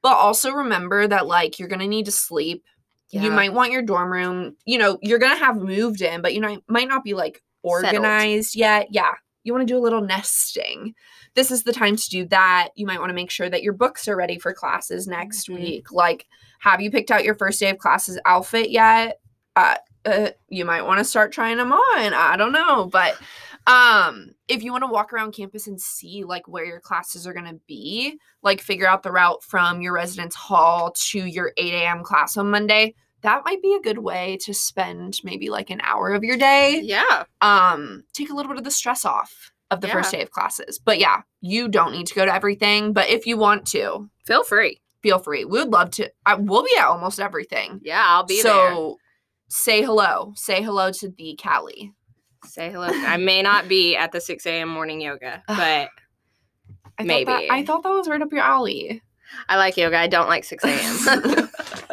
But 0.03 0.17
also 0.17 0.53
remember 0.53 1.09
that 1.09 1.27
like 1.27 1.59
you're 1.59 1.69
gonna 1.69 1.89
need 1.89 2.07
to 2.07 2.13
sleep. 2.13 2.65
You 3.11 3.31
might 3.31 3.53
want 3.53 3.73
your 3.73 3.83
dorm 3.83 4.13
room. 4.13 4.57
You 4.67 4.79
know, 4.79 4.99
you're 5.01 5.19
gonna 5.19 5.37
have 5.39 5.57
moved 5.57 6.03
in, 6.03 6.23
but 6.23 6.35
you 6.35 6.41
know, 6.41 6.61
might 6.69 6.89
not 6.89 7.03
be 7.03 7.15
like 7.15 7.43
Settled. 7.65 7.85
organized 7.95 8.55
yet. 8.55 8.89
Yeah. 8.91 9.15
You 9.47 9.53
want 9.53 9.67
to 9.67 9.73
do 9.73 9.79
a 9.79 9.81
little 9.81 10.01
nesting. 10.01 10.95
This 11.35 11.51
is 11.53 11.63
the 11.63 11.73
time 11.73 11.95
to 11.97 12.11
do 12.11 12.27
that. 12.27 12.71
You 12.75 12.85
might 12.85 12.99
want 12.99 13.11
to 13.11 13.15
make 13.15 13.31
sure 13.31 13.49
that 13.49 13.63
your 13.63 13.73
books 13.73 14.09
are 14.09 14.17
ready 14.17 14.39
for 14.39 14.53
classes 14.53 15.07
next 15.07 15.49
Mhm. 15.49 15.55
week. 15.55 15.93
Like, 15.93 16.27
have 16.59 16.81
you 16.81 16.91
picked 16.91 17.11
out 17.13 17.25
your 17.25 17.37
first 17.37 17.61
day 17.61 17.71
of 17.71 17.79
classes 17.79 18.19
outfit 18.25 18.71
yet? 18.71 19.21
Uh, 19.55 19.77
uh, 20.05 20.31
you 20.49 20.65
might 20.65 20.83
want 20.83 20.99
to 20.99 21.05
start 21.05 21.33
trying 21.33 21.57
them 21.59 21.73
on. 21.73 22.13
I 22.15 22.37
don't 22.37 22.53
know, 22.53 22.87
but 22.87 23.17
um, 23.67 24.31
if 24.49 24.63
you 24.63 24.71
want 24.71 24.83
to 24.85 24.89
walk 24.91 25.13
around 25.13 25.33
campus 25.33 25.67
and 25.67 25.81
see 25.81 26.23
like 26.25 26.47
where 26.47 26.65
your 26.65 26.79
classes 26.81 27.27
are 27.27 27.33
going 27.33 27.47
to 27.47 27.61
be, 27.67 28.19
like 28.43 28.61
figure 28.61 28.87
out 28.87 29.03
the 29.03 29.11
route 29.11 29.43
from 29.43 29.81
your 29.81 29.93
residence 29.93 30.35
hall 30.35 30.93
to 31.11 31.19
your 31.25 31.53
8 31.57 31.75
a.m. 31.75 32.03
class 32.05 32.37
on 32.37 32.51
Monday, 32.51 32.95
that 33.27 33.43
might 33.45 33.61
be 33.61 33.75
a 33.75 33.81
good 33.81 33.99
way 33.99 34.39
to 34.43 34.55
spend 34.55 35.19
maybe 35.25 35.51
like 35.51 35.69
an 35.69 35.81
hour 35.83 36.15
of 36.15 36.23
your 36.23 36.37
day. 36.37 36.81
Yeah. 36.83 37.25
Um, 37.41 38.05
take 38.13 38.31
a 38.31 38.35
little 38.35 38.49
bit 38.51 38.59
of 38.59 38.63
the 38.65 38.71
stress 38.71 39.05
off 39.05 39.51
of 39.73 39.81
the 39.81 39.89
first 39.89 40.13
day 40.13 40.23
of 40.23 40.31
classes. 40.31 40.79
But 40.79 41.01
yeah, 41.01 41.23
you 41.41 41.67
don't 41.67 41.91
need 41.91 42.07
to 42.07 42.15
go 42.15 42.25
to 42.25 42.33
everything, 42.33 42.93
but 42.93 43.09
if 43.09 43.27
you 43.27 43.37
want 43.37 43.67
to, 43.69 44.09
Feel 44.25 44.45
free. 44.45 44.81
feel 45.03 45.19
free. 45.19 45.45
We 45.45 45.59
would 45.59 45.71
love 45.73 45.91
to. 45.93 46.09
I, 46.25 46.37
we'll 46.37 46.63
be 46.63 46.71
at 46.79 46.87
almost 46.87 47.19
everything. 47.19 47.81
Yeah, 47.83 48.01
I'll 48.07 48.25
be 48.25 48.41
so 48.41 48.49
there. 48.53 48.95
say 49.49 49.83
hello. 49.83 50.33
Say 50.37 50.63
hello 50.63 50.93
to 50.93 51.09
the 51.09 51.37
Callie. 51.43 51.93
Say 52.45 52.71
hello. 52.71 52.87
I 52.93 53.17
may 53.17 53.43
not 53.43 53.67
be 53.67 53.97
at 53.97 54.13
the 54.13 54.21
6 54.21 54.47
a.m. 54.47 54.69
morning 54.69 55.01
yoga, 55.01 55.43
but 55.49 55.89
I 56.99 57.05
Thought 57.05 57.27
that, 57.27 57.51
I 57.51 57.65
thought 57.65 57.83
that 57.83 57.91
was 57.91 58.09
right 58.09 58.23
up 58.23 58.33
your 58.33 58.43
alley. 58.43 59.03
I 59.49 59.57
like 59.57 59.77
yoga. 59.77 59.99
I 59.99 60.07
don't 60.07 60.29
like 60.29 60.45
6 60.45 60.63
a.m. 60.65 61.49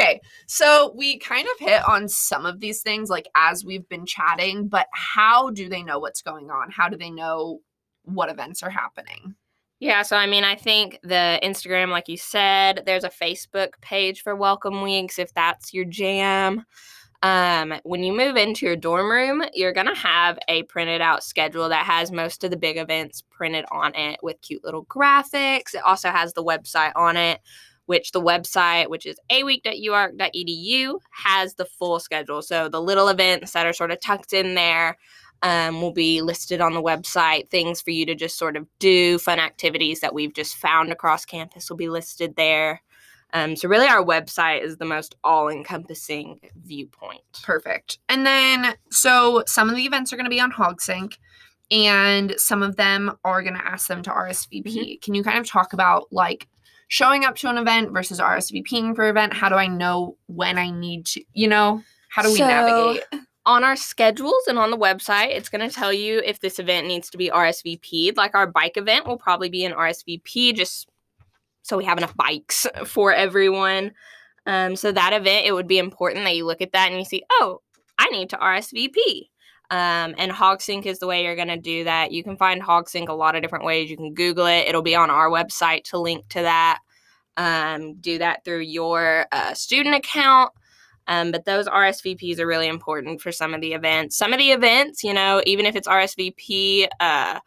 okay, 0.00 0.20
so 0.46 0.92
we 0.96 1.18
kind 1.18 1.46
of 1.46 1.66
hit 1.66 1.86
on 1.88 2.08
some 2.08 2.46
of 2.46 2.60
these 2.60 2.82
things 2.82 3.10
like 3.10 3.28
as 3.34 3.64
we've 3.64 3.88
been 3.88 4.06
chatting, 4.06 4.68
but 4.68 4.86
how 4.92 5.50
do 5.50 5.68
they 5.68 5.82
know 5.82 5.98
what's 5.98 6.22
going 6.22 6.50
on? 6.50 6.70
How 6.70 6.88
do 6.88 6.96
they 6.96 7.10
know 7.10 7.60
what 8.04 8.30
events 8.30 8.62
are 8.62 8.70
happening? 8.70 9.34
Yeah, 9.78 10.02
so 10.02 10.16
I 10.16 10.26
mean, 10.26 10.44
I 10.44 10.56
think 10.56 10.98
the 11.02 11.40
Instagram, 11.42 11.88
like 11.88 12.08
you 12.08 12.18
said, 12.18 12.82
there's 12.84 13.04
a 13.04 13.10
Facebook 13.10 13.80
page 13.80 14.22
for 14.22 14.36
Welcome 14.36 14.82
Weeks 14.82 15.18
if 15.18 15.32
that's 15.32 15.72
your 15.72 15.86
jam. 15.86 16.64
Um, 17.22 17.74
when 17.82 18.02
you 18.02 18.14
move 18.14 18.36
into 18.36 18.64
your 18.64 18.76
dorm 18.76 19.10
room, 19.10 19.44
you're 19.52 19.72
gonna 19.72 19.96
have 19.96 20.38
a 20.48 20.62
printed 20.64 21.00
out 21.00 21.22
schedule 21.22 21.68
that 21.68 21.86
has 21.86 22.10
most 22.10 22.44
of 22.44 22.50
the 22.50 22.56
big 22.56 22.76
events 22.76 23.22
printed 23.30 23.64
on 23.70 23.94
it 23.94 24.20
with 24.22 24.40
cute 24.42 24.64
little 24.64 24.84
graphics. 24.86 25.74
It 25.74 25.82
also 25.84 26.10
has 26.10 26.32
the 26.32 26.44
website 26.44 26.92
on 26.96 27.16
it, 27.16 27.40
which 27.90 28.12
the 28.12 28.22
website, 28.22 28.88
which 28.88 29.04
is 29.04 29.18
aweek.uark.edu, 29.32 31.00
has 31.10 31.54
the 31.54 31.64
full 31.64 31.98
schedule. 31.98 32.40
So 32.40 32.68
the 32.68 32.80
little 32.80 33.08
events 33.08 33.50
that 33.50 33.66
are 33.66 33.72
sort 33.72 33.90
of 33.90 33.98
tucked 33.98 34.32
in 34.32 34.54
there 34.54 34.96
um, 35.42 35.82
will 35.82 35.90
be 35.90 36.22
listed 36.22 36.60
on 36.60 36.72
the 36.72 36.80
website. 36.80 37.48
Things 37.48 37.80
for 37.80 37.90
you 37.90 38.06
to 38.06 38.14
just 38.14 38.38
sort 38.38 38.56
of 38.56 38.64
do, 38.78 39.18
fun 39.18 39.40
activities 39.40 39.98
that 40.02 40.14
we've 40.14 40.32
just 40.32 40.54
found 40.54 40.92
across 40.92 41.24
campus 41.24 41.68
will 41.68 41.76
be 41.76 41.88
listed 41.88 42.36
there. 42.36 42.80
Um, 43.32 43.56
so, 43.56 43.68
really, 43.68 43.88
our 43.88 44.04
website 44.04 44.62
is 44.62 44.76
the 44.76 44.84
most 44.84 45.16
all 45.24 45.48
encompassing 45.48 46.38
viewpoint. 46.64 47.22
Perfect. 47.42 47.98
And 48.08 48.24
then, 48.24 48.76
so 48.92 49.42
some 49.48 49.68
of 49.68 49.74
the 49.74 49.84
events 49.84 50.12
are 50.12 50.16
going 50.16 50.26
to 50.26 50.30
be 50.30 50.40
on 50.40 50.52
HogSync, 50.52 51.16
and 51.72 52.34
some 52.36 52.62
of 52.62 52.76
them 52.76 53.16
are 53.24 53.42
going 53.42 53.54
to 53.54 53.66
ask 53.66 53.88
them 53.88 54.02
to 54.02 54.10
RSVP. 54.10 55.02
Can 55.02 55.14
you 55.14 55.24
kind 55.24 55.38
of 55.38 55.48
talk 55.48 55.72
about 55.72 56.06
like 56.12 56.46
showing 56.90 57.24
up 57.24 57.36
to 57.36 57.48
an 57.48 57.56
event 57.56 57.92
versus 57.92 58.18
RSVPing 58.20 58.94
for 58.96 59.04
an 59.04 59.10
event? 59.10 59.32
How 59.32 59.48
do 59.48 59.54
I 59.54 59.68
know 59.68 60.16
when 60.26 60.58
I 60.58 60.70
need 60.70 61.06
to, 61.06 61.24
you 61.32 61.46
know, 61.48 61.82
how 62.10 62.22
do 62.22 62.30
we 62.30 62.36
So- 62.36 62.46
navigate? 62.46 63.04
On 63.46 63.64
our 63.64 63.74
schedules 63.74 64.46
and 64.48 64.58
on 64.58 64.70
the 64.70 64.76
website, 64.76 65.28
it's 65.30 65.48
going 65.48 65.66
to 65.66 65.74
tell 65.74 65.92
you 65.92 66.20
if 66.24 66.40
this 66.40 66.58
event 66.58 66.86
needs 66.86 67.08
to 67.10 67.16
be 67.16 67.30
RSVP'd. 67.30 68.16
Like 68.16 68.34
our 68.34 68.46
bike 68.46 68.76
event 68.76 69.06
will 69.06 69.16
probably 69.16 69.48
be 69.48 69.64
an 69.64 69.72
RSVP 69.72 70.52
just 70.54 70.88
so 71.62 71.78
we 71.78 71.84
have 71.84 71.96
enough 71.96 72.14
bikes 72.16 72.66
for 72.84 73.12
everyone. 73.14 73.92
Um, 74.46 74.76
so 74.76 74.92
that 74.92 75.12
event, 75.14 75.46
it 75.46 75.52
would 75.52 75.66
be 75.68 75.78
important 75.78 76.24
that 76.24 76.36
you 76.36 76.44
look 76.44 76.60
at 76.60 76.72
that 76.72 76.90
and 76.90 76.98
you 76.98 77.04
see, 77.04 77.22
oh, 77.30 77.62
I 77.98 78.08
need 78.10 78.28
to 78.30 78.36
RSVP. 78.36 79.30
Um, 79.70 80.16
and 80.18 80.32
HogSync 80.32 80.84
is 80.84 80.98
the 80.98 81.06
way 81.06 81.22
you're 81.22 81.36
going 81.36 81.48
to 81.48 81.56
do 81.56 81.84
that. 81.84 82.10
You 82.10 82.24
can 82.24 82.36
find 82.36 82.60
HogSync 82.60 83.08
a 83.08 83.12
lot 83.12 83.36
of 83.36 83.42
different 83.42 83.64
ways. 83.64 83.88
You 83.88 83.96
can 83.96 84.14
Google 84.14 84.46
it, 84.46 84.66
it'll 84.66 84.82
be 84.82 84.96
on 84.96 85.10
our 85.10 85.30
website 85.30 85.84
to 85.84 85.98
link 85.98 86.28
to 86.30 86.42
that. 86.42 86.80
Um, 87.36 87.94
do 87.94 88.18
that 88.18 88.44
through 88.44 88.60
your 88.60 89.26
uh, 89.30 89.54
student 89.54 89.94
account. 89.94 90.52
Um, 91.06 91.32
but 91.32 91.44
those 91.44 91.66
RSVPs 91.66 92.38
are 92.38 92.46
really 92.46 92.68
important 92.68 93.20
for 93.20 93.32
some 93.32 93.54
of 93.54 93.60
the 93.60 93.72
events. 93.72 94.16
Some 94.16 94.32
of 94.32 94.38
the 94.38 94.50
events, 94.50 95.02
you 95.02 95.14
know, 95.14 95.42
even 95.46 95.66
if 95.66 95.74
it's 95.74 95.88
RSVP, 95.88 96.88
uh, 97.00 97.40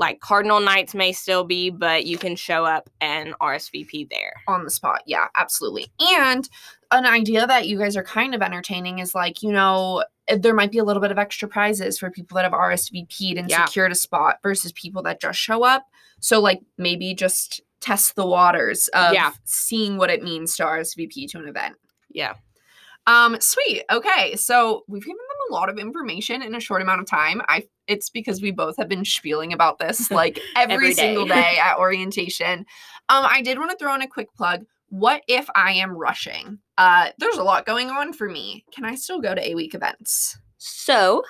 like 0.00 0.20
Cardinal 0.20 0.60
Nights 0.60 0.94
may 0.94 1.12
still 1.12 1.44
be, 1.44 1.68
but 1.68 2.06
you 2.06 2.16
can 2.16 2.34
show 2.34 2.64
up 2.64 2.88
and 3.02 3.34
RSVP 3.38 4.08
there. 4.08 4.32
on 4.48 4.64
the 4.64 4.70
spot. 4.70 5.02
Yeah, 5.06 5.26
absolutely. 5.36 5.92
And 6.00 6.48
an 6.90 7.04
idea 7.04 7.46
that 7.46 7.68
you 7.68 7.78
guys 7.78 7.96
are 7.98 8.02
kind 8.02 8.34
of 8.34 8.40
entertaining 8.40 8.98
is 8.98 9.14
like, 9.14 9.42
you 9.42 9.52
know, 9.52 10.02
eh, 10.26 10.38
there 10.40 10.54
might 10.54 10.72
be 10.72 10.78
a 10.78 10.84
little 10.84 11.02
bit 11.02 11.10
of 11.12 11.18
extra 11.18 11.46
prizes 11.48 11.98
for 11.98 12.10
people 12.10 12.34
that 12.36 12.44
have 12.44 12.54
RSVP'd 12.54 13.36
and 13.36 13.50
Yeah. 13.50 13.66
secured 13.66 13.92
a 13.92 13.94
spot 13.94 14.38
versus 14.42 14.72
people 14.72 15.02
that 15.02 15.20
just 15.20 15.38
show 15.38 15.64
up. 15.64 15.84
So, 16.20 16.40
like, 16.40 16.62
maybe 16.78 17.14
just 17.14 17.60
test 17.80 18.16
the 18.16 18.26
waters 18.26 18.88
of 18.88 19.12
Yeah. 19.12 19.32
seeing 19.44 19.98
what 19.98 20.08
it 20.10 20.22
means 20.22 20.56
to 20.56 20.64
RSVP 20.64 21.26
to 21.28 21.38
an 21.38 21.46
event. 21.48 21.76
Yeah. 22.10 22.34
Um, 23.06 23.36
sweet. 23.40 23.82
Okay. 23.90 24.36
So 24.36 24.84
we've 24.86 25.02
given 25.02 25.16
them 25.16 25.50
a 25.50 25.54
lot 25.54 25.68
of 25.68 25.78
information 25.78 26.42
in 26.42 26.54
a 26.54 26.60
short 26.60 26.82
amount 26.82 27.00
of 27.00 27.06
time. 27.08 27.42
I 27.48 27.64
it's 27.86 28.08
because 28.10 28.40
we 28.40 28.50
both 28.52 28.76
have 28.76 28.88
been 28.88 29.04
spieling 29.04 29.52
about 29.52 29.78
this 29.78 30.10
like 30.10 30.38
every, 30.54 30.74
Every 30.74 30.94
single 30.94 31.26
day. 31.26 31.34
day 31.34 31.58
at 31.58 31.78
orientation. 31.78 32.60
Um, 33.08 33.24
I 33.26 33.42
did 33.42 33.58
want 33.58 33.70
to 33.72 33.76
throw 33.76 33.94
in 33.94 34.02
a 34.02 34.06
quick 34.08 34.32
plug. 34.36 34.64
What 34.90 35.22
if 35.28 35.48
I 35.54 35.72
am 35.72 35.96
rushing? 35.96 36.58
Uh, 36.78 37.10
there's 37.18 37.36
a 37.36 37.44
lot 37.44 37.66
going 37.66 37.90
on 37.90 38.12
for 38.12 38.28
me. 38.28 38.64
Can 38.72 38.84
I 38.84 38.94
still 38.96 39.20
go 39.20 39.34
to 39.34 39.44
a 39.44 39.54
week 39.54 39.74
events? 39.74 40.38
So, 40.58 41.22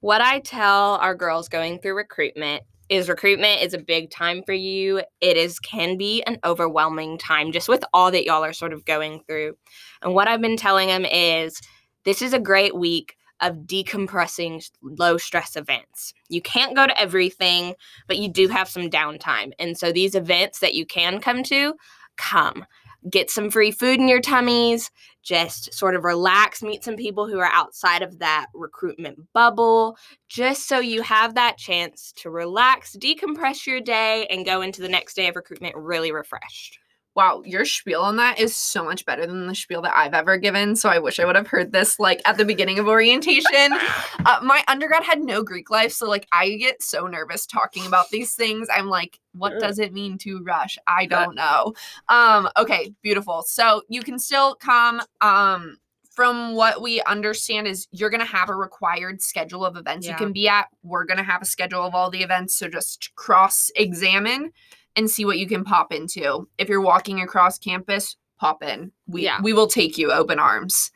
what 0.00 0.20
I 0.20 0.40
tell 0.40 0.96
our 0.96 1.14
girls 1.14 1.48
going 1.48 1.78
through 1.78 1.96
recruitment 1.96 2.62
is 2.88 3.08
recruitment 3.08 3.62
is 3.62 3.74
a 3.74 3.78
big 3.78 4.10
time 4.10 4.42
for 4.44 4.52
you. 4.52 5.02
It 5.20 5.36
is 5.36 5.58
can 5.58 5.96
be 5.96 6.22
an 6.24 6.38
overwhelming 6.44 7.18
time 7.18 7.52
just 7.52 7.68
with 7.68 7.84
all 7.92 8.10
that 8.10 8.24
y'all 8.24 8.44
are 8.44 8.52
sort 8.52 8.72
of 8.72 8.84
going 8.84 9.22
through. 9.26 9.54
And 10.02 10.14
what 10.14 10.28
I've 10.28 10.40
been 10.40 10.56
telling 10.56 10.88
them 10.88 11.04
is 11.04 11.60
this 12.04 12.22
is 12.22 12.32
a 12.32 12.38
great 12.38 12.76
week 12.76 13.16
of 13.40 13.56
decompressing 13.66 14.70
low 14.82 15.18
stress 15.18 15.56
events. 15.56 16.14
You 16.28 16.40
can't 16.40 16.76
go 16.76 16.86
to 16.86 17.00
everything, 17.00 17.74
but 18.06 18.18
you 18.18 18.28
do 18.28 18.48
have 18.48 18.68
some 18.68 18.88
downtime. 18.88 19.52
And 19.58 19.76
so 19.76 19.90
these 19.92 20.14
events 20.14 20.60
that 20.60 20.74
you 20.74 20.86
can 20.86 21.20
come 21.20 21.42
to, 21.44 21.74
come. 22.16 22.64
Get 23.10 23.30
some 23.30 23.50
free 23.50 23.72
food 23.72 23.98
in 23.98 24.08
your 24.08 24.20
tummies, 24.20 24.90
just 25.22 25.72
sort 25.74 25.94
of 25.94 26.04
relax, 26.04 26.62
meet 26.62 26.84
some 26.84 26.96
people 26.96 27.28
who 27.28 27.38
are 27.38 27.50
outside 27.52 28.02
of 28.02 28.18
that 28.20 28.46
recruitment 28.54 29.18
bubble, 29.32 29.96
just 30.28 30.68
so 30.68 30.78
you 30.78 31.02
have 31.02 31.34
that 31.34 31.58
chance 31.58 32.12
to 32.16 32.30
relax, 32.30 32.96
decompress 32.96 33.66
your 33.66 33.80
day, 33.80 34.26
and 34.30 34.46
go 34.46 34.62
into 34.62 34.82
the 34.82 34.88
next 34.88 35.14
day 35.14 35.28
of 35.28 35.36
recruitment 35.36 35.74
really 35.76 36.12
refreshed. 36.12 36.78
Wow, 37.14 37.42
your 37.44 37.66
spiel 37.66 38.00
on 38.00 38.16
that 38.16 38.38
is 38.38 38.56
so 38.56 38.82
much 38.82 39.04
better 39.04 39.26
than 39.26 39.46
the 39.46 39.54
spiel 39.54 39.82
that 39.82 39.94
I've 39.94 40.14
ever 40.14 40.38
given. 40.38 40.74
So 40.74 40.88
I 40.88 40.98
wish 40.98 41.20
I 41.20 41.26
would 41.26 41.36
have 41.36 41.46
heard 41.46 41.70
this 41.70 41.98
like 41.98 42.22
at 42.24 42.38
the 42.38 42.44
beginning 42.44 42.78
of 42.78 42.88
orientation. 42.88 43.46
Uh, 44.24 44.38
my 44.40 44.62
undergrad 44.68 45.02
had 45.02 45.20
no 45.20 45.42
Greek 45.42 45.68
life, 45.68 45.90
so 45.90 46.08
like 46.08 46.28
I 46.30 46.50
get 46.50 46.80
so 46.80 47.08
nervous 47.08 47.44
talking 47.44 47.86
about 47.86 48.08
these 48.10 48.34
things. 48.34 48.68
I'm 48.72 48.86
like, 48.86 49.18
what 49.32 49.58
does 49.58 49.80
it 49.80 49.92
mean 49.92 50.16
to 50.18 50.40
rush? 50.44 50.78
I 50.86 51.06
don't 51.06 51.34
know. 51.34 51.74
Um, 52.08 52.48
okay, 52.56 52.94
beautiful. 53.02 53.42
So 53.42 53.82
you 53.88 54.02
can 54.02 54.20
still 54.20 54.54
come. 54.54 55.02
Um, 55.20 55.78
from 56.14 56.54
what 56.54 56.82
we 56.82 57.00
understand 57.02 57.66
is 57.66 57.88
you're 57.90 58.10
gonna 58.10 58.24
have 58.24 58.48
a 58.48 58.54
required 58.54 59.22
schedule 59.22 59.64
of 59.64 59.76
events 59.76 60.06
you 60.06 60.14
can 60.14 60.32
be 60.32 60.46
at. 60.46 60.68
We're 60.82 61.04
gonna 61.04 61.22
have 61.22 61.42
a 61.42 61.46
schedule 61.46 61.82
of 61.84 61.94
all 61.94 62.10
the 62.10 62.22
events, 62.22 62.54
so 62.54 62.68
just 62.68 63.12
cross 63.16 63.70
examine 63.74 64.52
and 64.96 65.10
see 65.10 65.24
what 65.24 65.38
you 65.38 65.46
can 65.46 65.64
pop 65.64 65.92
into. 65.92 66.48
If 66.58 66.68
you're 66.68 66.80
walking 66.80 67.20
across 67.20 67.58
campus, 67.58 68.16
pop 68.38 68.62
in. 68.62 68.92
We 69.06 69.24
Yeah. 69.24 69.40
we 69.42 69.52
will 69.52 69.66
take 69.66 69.96
you 69.98 70.10
open 70.12 70.38
arms. 70.38 70.90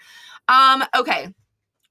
Um, 0.48 0.84
okay. 0.94 1.32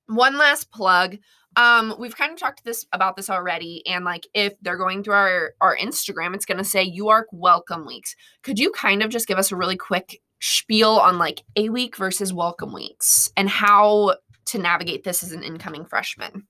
One 0.07 0.37
last 0.37 0.71
plug. 0.71 1.17
Um, 1.57 1.95
we've 1.97 2.17
kind 2.17 2.33
of 2.33 2.37
talked 2.37 2.65
this 2.65 2.85
about 2.91 3.15
this 3.15 3.29
already, 3.29 3.85
and 3.87 4.03
like 4.03 4.27
if 4.33 4.53
they're 4.61 4.77
going 4.77 5.03
through 5.03 5.13
our 5.13 5.53
our 5.61 5.77
Instagram, 5.77 6.35
it's 6.35 6.45
gonna 6.45 6.65
say 6.65 6.85
UARK 6.97 7.25
Welcome 7.31 7.85
Weeks. 7.85 8.15
Could 8.43 8.59
you 8.59 8.71
kind 8.71 9.01
of 9.01 9.09
just 9.09 9.27
give 9.27 9.37
us 9.37 9.51
a 9.51 9.55
really 9.55 9.77
quick 9.77 10.21
spiel 10.41 10.91
on 10.91 11.17
like 11.17 11.41
a 11.55 11.69
week 11.69 11.95
versus 11.95 12.33
welcome 12.33 12.73
weeks 12.73 13.31
and 13.37 13.49
how 13.49 14.15
to 14.45 14.57
navigate 14.57 15.03
this 15.05 15.23
as 15.23 15.31
an 15.31 15.43
incoming 15.43 15.85
freshman? 15.85 16.45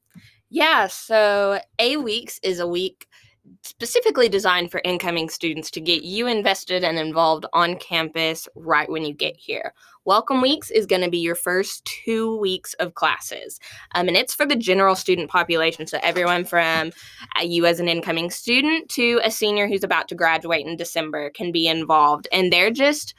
Yeah, 0.50 0.88
so 0.88 1.60
A 1.80 1.98
Weeks 1.98 2.40
is 2.42 2.60
a 2.60 2.68
week 2.68 3.08
specifically 3.62 4.30
designed 4.30 4.72
for 4.72 4.82
incoming 4.84 5.30
students 5.30 5.70
to 5.72 5.82
get 5.82 6.04
you 6.04 6.28
invested 6.28 6.84
and 6.84 6.98
involved 6.98 7.46
on 7.54 7.76
campus 7.78 8.48
right 8.56 8.90
when 8.90 9.04
you 9.04 9.14
get 9.14 9.36
here. 9.38 9.74
Welcome 10.06 10.42
Weeks 10.42 10.70
is 10.70 10.86
going 10.86 11.02
to 11.02 11.10
be 11.10 11.18
your 11.18 11.36
first 11.36 11.84
two 11.86 12.38
weeks 12.38 12.74
of 12.76 12.94
classes, 12.94 13.60
um, 13.94 14.08
and 14.08 14.16
it's 14.16 14.34
for 14.36 14.46
the 14.46 14.56
general 14.56 14.96
student 14.96 15.30
population. 15.30 15.88
So, 15.88 16.00
everyone 16.04 16.46
from 16.46 16.92
uh, 17.40 17.44
you 17.44 17.66
as 17.66 17.80
an 17.80 17.88
incoming 17.88 18.30
student 18.30 18.90
to 18.90 19.20
a 19.24 19.32
senior 19.32 19.68
who's 19.68 19.84
about 19.84 20.08
to 20.10 20.16
graduate 20.16 20.66
in 20.66 20.78
December 20.78 21.30
can 21.32 21.52
be 21.52 21.68
involved. 21.68 22.28
And 22.32 22.54
they're 22.54 22.72
just 22.72 23.16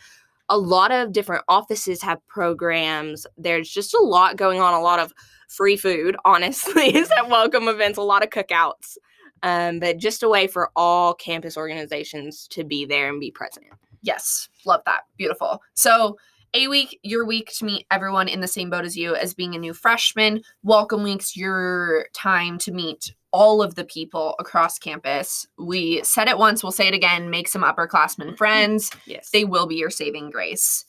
a 0.49 0.57
lot 0.57 0.93
of 0.93 1.12
different 1.12 1.45
offices 1.49 2.03
have 2.03 2.25
programs. 2.29 3.27
There's 3.37 3.69
just 3.69 3.95
a 3.95 4.03
lot 4.03 4.37
going 4.37 4.61
on, 4.61 4.75
a 4.75 4.81
lot 4.81 5.01
of 5.01 5.12
free 5.49 5.77
food, 5.77 6.17
honestly, 6.25 6.95
is 6.97 7.11
at 7.11 7.29
welcome 7.29 7.67
events, 7.67 7.99
a 7.99 8.03
lot 8.03 8.23
of 8.23 8.31
cookouts 8.31 8.97
um, 9.42 9.79
but 9.81 9.99
just 9.99 10.22
a 10.22 10.29
way 10.29 10.46
for 10.46 10.70
all 10.77 11.14
campus 11.14 11.57
organizations 11.57 12.46
to 12.49 12.64
be 12.64 12.85
there 12.85 13.09
and 13.09 13.20
be 13.20 13.31
present. 13.31 13.66
Yes, 14.03 14.49
love 14.64 14.83
that. 14.87 15.03
Beautiful. 15.16 15.62
So, 15.75 16.16
a 16.55 16.68
week, 16.68 16.99
your 17.03 17.27
week 17.27 17.53
to 17.59 17.66
meet 17.66 17.87
everyone 17.90 18.29
in 18.29 18.40
the 18.40 18.46
same 18.46 18.70
boat 18.70 18.87
as 18.87 18.96
you 18.96 19.14
as 19.14 19.35
being 19.35 19.55
a 19.55 19.59
new 19.59 19.75
freshman. 19.75 20.42
Welcome 20.62 21.03
weeks, 21.03 21.37
your 21.37 22.07
time 22.14 22.57
to 22.59 22.72
meet 22.72 23.12
all 23.37 23.62
of 23.62 23.75
the 23.75 23.85
people 23.85 24.35
across 24.38 24.79
campus. 24.79 25.46
We 25.59 26.03
said 26.03 26.29
it 26.29 26.38
once, 26.38 26.62
we'll 26.62 26.72
say 26.72 26.88
it 26.88 26.94
again 26.94 27.29
make 27.29 27.49
some 27.49 27.62
upperclassmen 27.62 28.35
friends. 28.38 28.90
Yes. 29.05 29.29
They 29.31 29.44
will 29.44 29.66
be 29.66 29.77
your 29.77 29.90
saving 29.90 30.31
grace. 30.31 30.86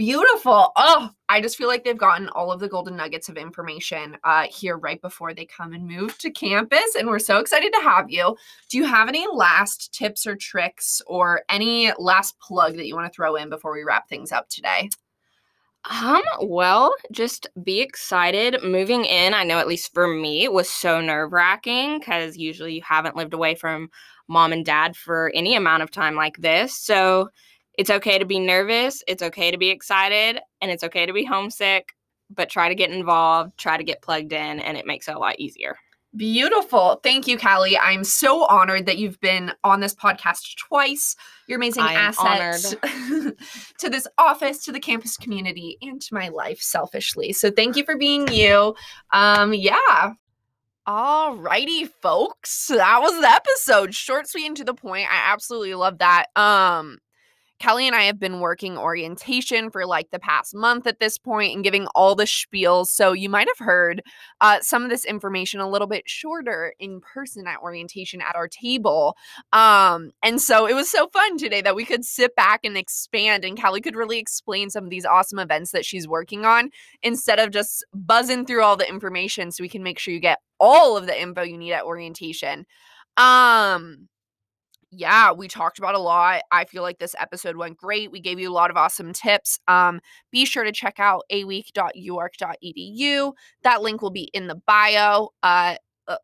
Beautiful. 0.00 0.72
Oh, 0.76 1.10
I 1.28 1.42
just 1.42 1.58
feel 1.58 1.68
like 1.68 1.84
they've 1.84 1.94
gotten 1.94 2.30
all 2.30 2.50
of 2.50 2.58
the 2.58 2.70
golden 2.70 2.96
nuggets 2.96 3.28
of 3.28 3.36
information 3.36 4.16
uh, 4.24 4.46
here 4.50 4.78
right 4.78 4.98
before 5.02 5.34
they 5.34 5.44
come 5.44 5.74
and 5.74 5.86
move 5.86 6.16
to 6.20 6.30
campus. 6.30 6.94
And 6.98 7.06
we're 7.06 7.18
so 7.18 7.36
excited 7.36 7.70
to 7.74 7.82
have 7.82 8.10
you. 8.10 8.34
Do 8.70 8.78
you 8.78 8.86
have 8.86 9.10
any 9.10 9.26
last 9.30 9.92
tips 9.92 10.26
or 10.26 10.36
tricks 10.36 11.02
or 11.06 11.42
any 11.50 11.92
last 11.98 12.40
plug 12.40 12.76
that 12.76 12.86
you 12.86 12.94
want 12.94 13.12
to 13.12 13.14
throw 13.14 13.36
in 13.36 13.50
before 13.50 13.74
we 13.74 13.82
wrap 13.82 14.08
things 14.08 14.32
up 14.32 14.48
today? 14.48 14.88
Um, 15.90 16.22
well, 16.40 16.94
just 17.12 17.48
be 17.62 17.82
excited. 17.82 18.56
Moving 18.64 19.04
in, 19.04 19.34
I 19.34 19.44
know 19.44 19.58
at 19.58 19.68
least 19.68 19.92
for 19.92 20.08
me, 20.08 20.44
it 20.44 20.52
was 20.54 20.70
so 20.70 21.02
nerve 21.02 21.30
wracking 21.30 21.98
because 21.98 22.38
usually 22.38 22.72
you 22.72 22.82
haven't 22.82 23.16
lived 23.16 23.34
away 23.34 23.54
from 23.54 23.90
mom 24.28 24.54
and 24.54 24.64
dad 24.64 24.96
for 24.96 25.30
any 25.34 25.56
amount 25.56 25.82
of 25.82 25.90
time 25.90 26.14
like 26.14 26.38
this. 26.38 26.74
So, 26.74 27.28
it's 27.78 27.90
okay 27.90 28.18
to 28.18 28.24
be 28.24 28.38
nervous, 28.38 29.02
it's 29.06 29.22
okay 29.22 29.50
to 29.50 29.58
be 29.58 29.70
excited, 29.70 30.40
and 30.60 30.70
it's 30.70 30.84
okay 30.84 31.06
to 31.06 31.12
be 31.12 31.24
homesick, 31.24 31.94
but 32.28 32.48
try 32.48 32.68
to 32.68 32.74
get 32.74 32.90
involved, 32.90 33.56
try 33.58 33.76
to 33.76 33.84
get 33.84 34.02
plugged 34.02 34.32
in, 34.32 34.60
and 34.60 34.76
it 34.76 34.86
makes 34.86 35.08
it 35.08 35.14
a 35.14 35.18
lot 35.18 35.38
easier. 35.38 35.76
Beautiful. 36.16 36.98
Thank 37.04 37.28
you, 37.28 37.38
Callie. 37.38 37.78
I'm 37.78 38.02
so 38.02 38.44
honored 38.46 38.86
that 38.86 38.98
you've 38.98 39.20
been 39.20 39.52
on 39.62 39.78
this 39.78 39.94
podcast 39.94 40.56
twice. 40.56 41.14
You're 41.46 41.58
amazing 41.58 41.84
asset 41.84 42.74
to 43.78 43.88
this 43.88 44.08
office, 44.18 44.64
to 44.64 44.72
the 44.72 44.80
campus 44.80 45.16
community, 45.16 45.78
and 45.80 46.02
to 46.02 46.14
my 46.14 46.28
life 46.28 46.60
selfishly. 46.60 47.32
So 47.32 47.52
thank 47.52 47.76
you 47.76 47.84
for 47.84 47.96
being 47.96 48.26
you. 48.26 48.74
Um, 49.12 49.54
yeah. 49.54 50.14
All 50.84 51.36
righty, 51.36 51.84
folks. 51.84 52.66
That 52.66 53.00
was 53.00 53.20
the 53.20 53.30
episode. 53.30 53.94
Short, 53.94 54.28
sweet, 54.28 54.46
and 54.46 54.56
to 54.56 54.64
the 54.64 54.74
point. 54.74 55.06
I 55.08 55.32
absolutely 55.32 55.74
love 55.74 55.98
that. 55.98 56.26
Um, 56.34 56.98
Callie 57.62 57.86
and 57.86 57.94
I 57.94 58.04
have 58.04 58.18
been 58.18 58.40
working 58.40 58.78
orientation 58.78 59.70
for 59.70 59.84
like 59.84 60.10
the 60.10 60.18
past 60.18 60.54
month 60.54 60.86
at 60.86 60.98
this 60.98 61.18
point 61.18 61.54
and 61.54 61.62
giving 61.62 61.86
all 61.94 62.14
the 62.14 62.24
spiels. 62.24 62.86
So 62.86 63.12
you 63.12 63.28
might 63.28 63.48
have 63.48 63.66
heard 63.66 64.02
uh, 64.40 64.60
some 64.60 64.82
of 64.82 64.88
this 64.88 65.04
information 65.04 65.60
a 65.60 65.68
little 65.68 65.86
bit 65.86 66.08
shorter 66.08 66.72
in 66.78 67.00
person 67.00 67.46
at 67.46 67.60
orientation 67.60 68.22
at 68.22 68.34
our 68.34 68.48
table. 68.48 69.16
Um, 69.52 70.12
and 70.22 70.40
so 70.40 70.66
it 70.66 70.74
was 70.74 70.90
so 70.90 71.08
fun 71.08 71.36
today 71.36 71.60
that 71.60 71.76
we 71.76 71.84
could 71.84 72.04
sit 72.04 72.34
back 72.34 72.60
and 72.64 72.76
expand, 72.76 73.44
and 73.44 73.60
Callie 73.60 73.82
could 73.82 73.96
really 73.96 74.18
explain 74.18 74.70
some 74.70 74.84
of 74.84 74.90
these 74.90 75.04
awesome 75.04 75.38
events 75.38 75.72
that 75.72 75.84
she's 75.84 76.08
working 76.08 76.46
on 76.46 76.70
instead 77.02 77.38
of 77.38 77.50
just 77.50 77.84
buzzing 77.92 78.46
through 78.46 78.62
all 78.62 78.76
the 78.76 78.88
information 78.88 79.50
so 79.50 79.62
we 79.62 79.68
can 79.68 79.82
make 79.82 79.98
sure 79.98 80.14
you 80.14 80.20
get 80.20 80.38
all 80.58 80.96
of 80.96 81.06
the 81.06 81.20
info 81.20 81.42
you 81.42 81.58
need 81.58 81.72
at 81.72 81.84
orientation. 81.84 82.64
Um, 83.16 84.08
yeah, 84.90 85.32
we 85.32 85.48
talked 85.48 85.78
about 85.78 85.94
a 85.94 85.98
lot. 85.98 86.42
I 86.50 86.64
feel 86.64 86.82
like 86.82 86.98
this 86.98 87.14
episode 87.18 87.56
went 87.56 87.76
great. 87.76 88.10
We 88.10 88.20
gave 88.20 88.40
you 88.40 88.50
a 88.50 88.52
lot 88.52 88.70
of 88.70 88.76
awesome 88.76 89.12
tips. 89.12 89.60
Um, 89.68 90.00
be 90.32 90.44
sure 90.44 90.64
to 90.64 90.72
check 90.72 90.98
out 90.98 91.22
aweek.uark.edu. 91.32 93.32
That 93.62 93.82
link 93.82 94.02
will 94.02 94.10
be 94.10 94.30
in 94.34 94.48
the 94.48 94.60
bio. 94.66 95.28
Uh, 95.42 95.76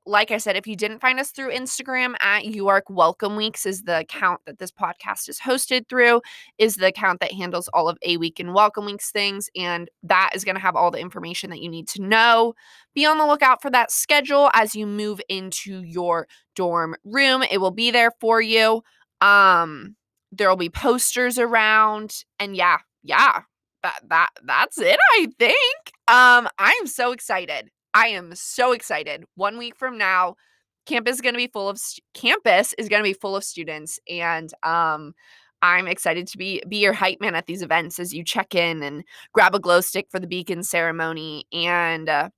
like 0.04 0.30
I 0.30 0.38
said, 0.38 0.56
if 0.56 0.66
you 0.66 0.76
didn't 0.76 1.00
find 1.00 1.20
us 1.20 1.30
through 1.30 1.52
Instagram 1.52 2.14
at 2.20 2.44
UARK 2.44 2.82
Welcome 2.88 3.36
Weeks 3.36 3.66
is 3.66 3.82
the 3.82 4.00
account 4.00 4.40
that 4.46 4.58
this 4.58 4.70
podcast 4.70 5.28
is 5.28 5.38
hosted 5.38 5.88
through, 5.88 6.22
is 6.58 6.76
the 6.76 6.86
account 6.86 7.20
that 7.20 7.32
handles 7.32 7.68
all 7.68 7.88
of 7.88 7.98
A 8.02 8.16
Week 8.16 8.40
and 8.40 8.54
Welcome 8.54 8.84
Weeks 8.84 9.10
things. 9.10 9.48
And 9.56 9.90
that 10.02 10.30
is 10.34 10.44
going 10.44 10.54
to 10.56 10.60
have 10.60 10.76
all 10.76 10.90
the 10.90 10.98
information 10.98 11.50
that 11.50 11.60
you 11.60 11.68
need 11.68 11.88
to 11.88 12.02
know. 12.02 12.54
Be 12.94 13.06
on 13.06 13.18
the 13.18 13.26
lookout 13.26 13.62
for 13.62 13.70
that 13.70 13.90
schedule 13.90 14.50
as 14.54 14.74
you 14.74 14.86
move 14.86 15.20
into 15.28 15.82
your 15.82 16.26
dorm 16.54 16.96
room. 17.04 17.42
It 17.42 17.58
will 17.58 17.70
be 17.70 17.90
there 17.90 18.12
for 18.20 18.40
you. 18.40 18.82
Um, 19.20 19.96
there 20.32 20.48
will 20.48 20.56
be 20.56 20.70
posters 20.70 21.38
around. 21.38 22.24
And 22.38 22.56
yeah, 22.56 22.78
yeah, 23.02 23.42
that 23.82 24.00
that 24.08 24.30
that's 24.44 24.78
it, 24.78 24.98
I 25.12 25.28
think. 25.38 25.92
Um, 26.08 26.48
I'm 26.58 26.86
so 26.86 27.12
excited. 27.12 27.70
I 27.96 28.08
am 28.08 28.34
so 28.34 28.72
excited. 28.72 29.24
One 29.36 29.56
week 29.56 29.74
from 29.74 29.96
now, 29.96 30.36
campus 30.84 31.14
is 31.14 31.20
going 31.22 31.32
to 31.34 31.38
be 31.38 31.46
full 31.46 31.66
of 31.66 31.78
st- 31.78 32.04
campus 32.12 32.74
is 32.76 32.90
going 32.90 33.02
to 33.02 33.08
be 33.08 33.14
full 33.14 33.34
of 33.34 33.42
students 33.42 33.98
and 34.08 34.52
um 34.62 35.14
I'm 35.62 35.88
excited 35.88 36.28
to 36.28 36.38
be 36.38 36.62
be 36.68 36.76
your 36.76 36.92
hype 36.92 37.20
man 37.20 37.34
at 37.34 37.46
these 37.46 37.62
events 37.62 37.98
as 37.98 38.12
you 38.12 38.22
check 38.22 38.54
in 38.54 38.82
and 38.82 39.02
grab 39.32 39.54
a 39.54 39.58
glow 39.58 39.80
stick 39.80 40.08
for 40.10 40.20
the 40.20 40.26
beacon 40.26 40.62
ceremony 40.62 41.46
and 41.52 42.08
uh, 42.08 42.28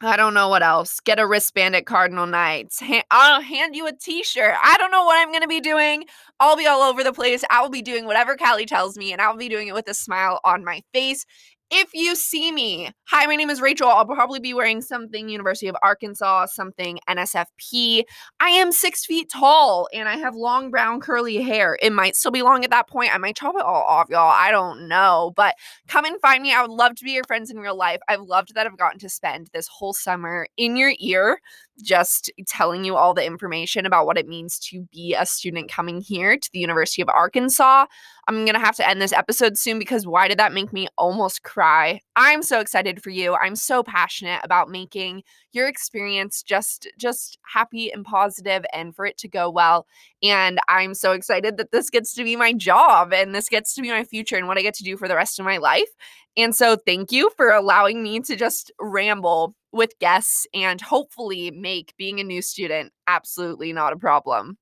I 0.00 0.16
don't 0.16 0.34
know 0.34 0.48
what 0.48 0.62
else. 0.62 1.00
Get 1.00 1.18
a 1.18 1.26
wristband 1.26 1.76
at 1.76 1.86
Cardinal 1.86 2.26
Nights. 2.26 2.80
Ha- 2.80 3.04
I'll 3.10 3.40
hand 3.42 3.76
you 3.76 3.86
a 3.86 3.92
t-shirt. 3.92 4.54
I 4.62 4.76
don't 4.78 4.92
know 4.92 5.04
what 5.04 5.18
I'm 5.18 5.30
going 5.32 5.42
to 5.42 5.48
be 5.48 5.60
doing. 5.60 6.04
I'll 6.40 6.56
be 6.56 6.66
all 6.66 6.82
over 6.82 7.04
the 7.04 7.12
place. 7.12 7.44
I 7.50 7.60
will 7.60 7.68
be 7.68 7.82
doing 7.82 8.06
whatever 8.06 8.36
Callie 8.36 8.64
tells 8.64 8.96
me 8.96 9.12
and 9.12 9.20
I'll 9.20 9.36
be 9.36 9.48
doing 9.48 9.68
it 9.68 9.74
with 9.74 9.88
a 9.88 9.94
smile 9.94 10.40
on 10.44 10.64
my 10.64 10.82
face 10.92 11.26
if 11.70 11.90
you 11.92 12.16
see 12.16 12.50
me, 12.50 12.90
hi, 13.04 13.26
my 13.26 13.36
name 13.36 13.50
is 13.50 13.60
Rachel. 13.60 13.88
I'll 13.88 14.06
probably 14.06 14.40
be 14.40 14.54
wearing 14.54 14.80
something 14.80 15.28
University 15.28 15.68
of 15.68 15.76
Arkansas, 15.82 16.46
something 16.46 16.98
NSFP. 17.08 18.04
I 18.40 18.48
am 18.48 18.72
six 18.72 19.04
feet 19.04 19.28
tall 19.30 19.86
and 19.92 20.08
I 20.08 20.16
have 20.16 20.34
long 20.34 20.70
brown 20.70 21.00
curly 21.00 21.42
hair. 21.42 21.78
It 21.82 21.92
might 21.92 22.16
still 22.16 22.30
be 22.30 22.42
long 22.42 22.64
at 22.64 22.70
that 22.70 22.88
point. 22.88 23.14
I 23.14 23.18
might 23.18 23.36
chop 23.36 23.54
it 23.54 23.62
all 23.62 23.84
off, 23.84 24.08
y'all. 24.08 24.30
I 24.30 24.50
don't 24.50 24.88
know. 24.88 25.32
But 25.36 25.56
come 25.88 26.06
and 26.06 26.20
find 26.20 26.42
me. 26.42 26.54
I 26.54 26.62
would 26.62 26.70
love 26.70 26.94
to 26.96 27.04
be 27.04 27.12
your 27.12 27.24
friends 27.24 27.50
in 27.50 27.58
real 27.58 27.76
life. 27.76 28.00
I've 28.08 28.22
loved 28.22 28.54
that 28.54 28.66
I've 28.66 28.78
gotten 28.78 28.98
to 29.00 29.08
spend 29.10 29.50
this 29.52 29.68
whole 29.68 29.92
summer 29.92 30.46
in 30.56 30.76
your 30.76 30.94
ear 31.00 31.38
just 31.82 32.30
telling 32.46 32.84
you 32.84 32.96
all 32.96 33.14
the 33.14 33.24
information 33.24 33.86
about 33.86 34.06
what 34.06 34.18
it 34.18 34.26
means 34.26 34.58
to 34.58 34.86
be 34.90 35.14
a 35.14 35.24
student 35.26 35.70
coming 35.70 36.00
here 36.00 36.36
to 36.36 36.50
the 36.52 36.58
University 36.58 37.02
of 37.02 37.08
Arkansas. 37.08 37.86
I'm 38.28 38.44
going 38.44 38.54
to 38.54 38.60
have 38.60 38.76
to 38.76 38.86
end 38.86 39.00
this 39.00 39.14
episode 39.14 39.56
soon 39.56 39.78
because 39.78 40.06
why 40.06 40.28
did 40.28 40.38
that 40.38 40.52
make 40.52 40.70
me 40.70 40.86
almost 40.98 41.44
cry? 41.44 42.02
I'm 42.14 42.42
so 42.42 42.60
excited 42.60 43.02
for 43.02 43.08
you. 43.08 43.34
I'm 43.34 43.56
so 43.56 43.82
passionate 43.82 44.40
about 44.44 44.68
making 44.68 45.22
your 45.52 45.66
experience 45.66 46.42
just 46.42 46.86
just 46.98 47.38
happy 47.50 47.90
and 47.90 48.04
positive 48.04 48.66
and 48.74 48.94
for 48.94 49.06
it 49.06 49.16
to 49.18 49.28
go 49.28 49.48
well. 49.48 49.86
And 50.22 50.58
I'm 50.68 50.92
so 50.92 51.12
excited 51.12 51.56
that 51.56 51.72
this 51.72 51.88
gets 51.88 52.12
to 52.14 52.24
be 52.24 52.36
my 52.36 52.52
job 52.52 53.14
and 53.14 53.34
this 53.34 53.48
gets 53.48 53.74
to 53.74 53.82
be 53.82 53.88
my 53.88 54.04
future 54.04 54.36
and 54.36 54.46
what 54.46 54.58
I 54.58 54.62
get 54.62 54.74
to 54.74 54.84
do 54.84 54.98
for 54.98 55.08
the 55.08 55.16
rest 55.16 55.38
of 55.38 55.46
my 55.46 55.56
life. 55.56 55.88
And 56.36 56.54
so 56.54 56.76
thank 56.76 57.10
you 57.10 57.30
for 57.34 57.48
allowing 57.48 58.02
me 58.02 58.20
to 58.20 58.36
just 58.36 58.70
ramble 58.78 59.54
with 59.72 59.98
guests 60.00 60.46
and 60.52 60.82
hopefully 60.82 61.50
make 61.50 61.94
being 61.96 62.20
a 62.20 62.24
new 62.24 62.42
student 62.42 62.92
absolutely 63.06 63.72
not 63.72 63.94
a 63.94 63.96
problem. 63.96 64.58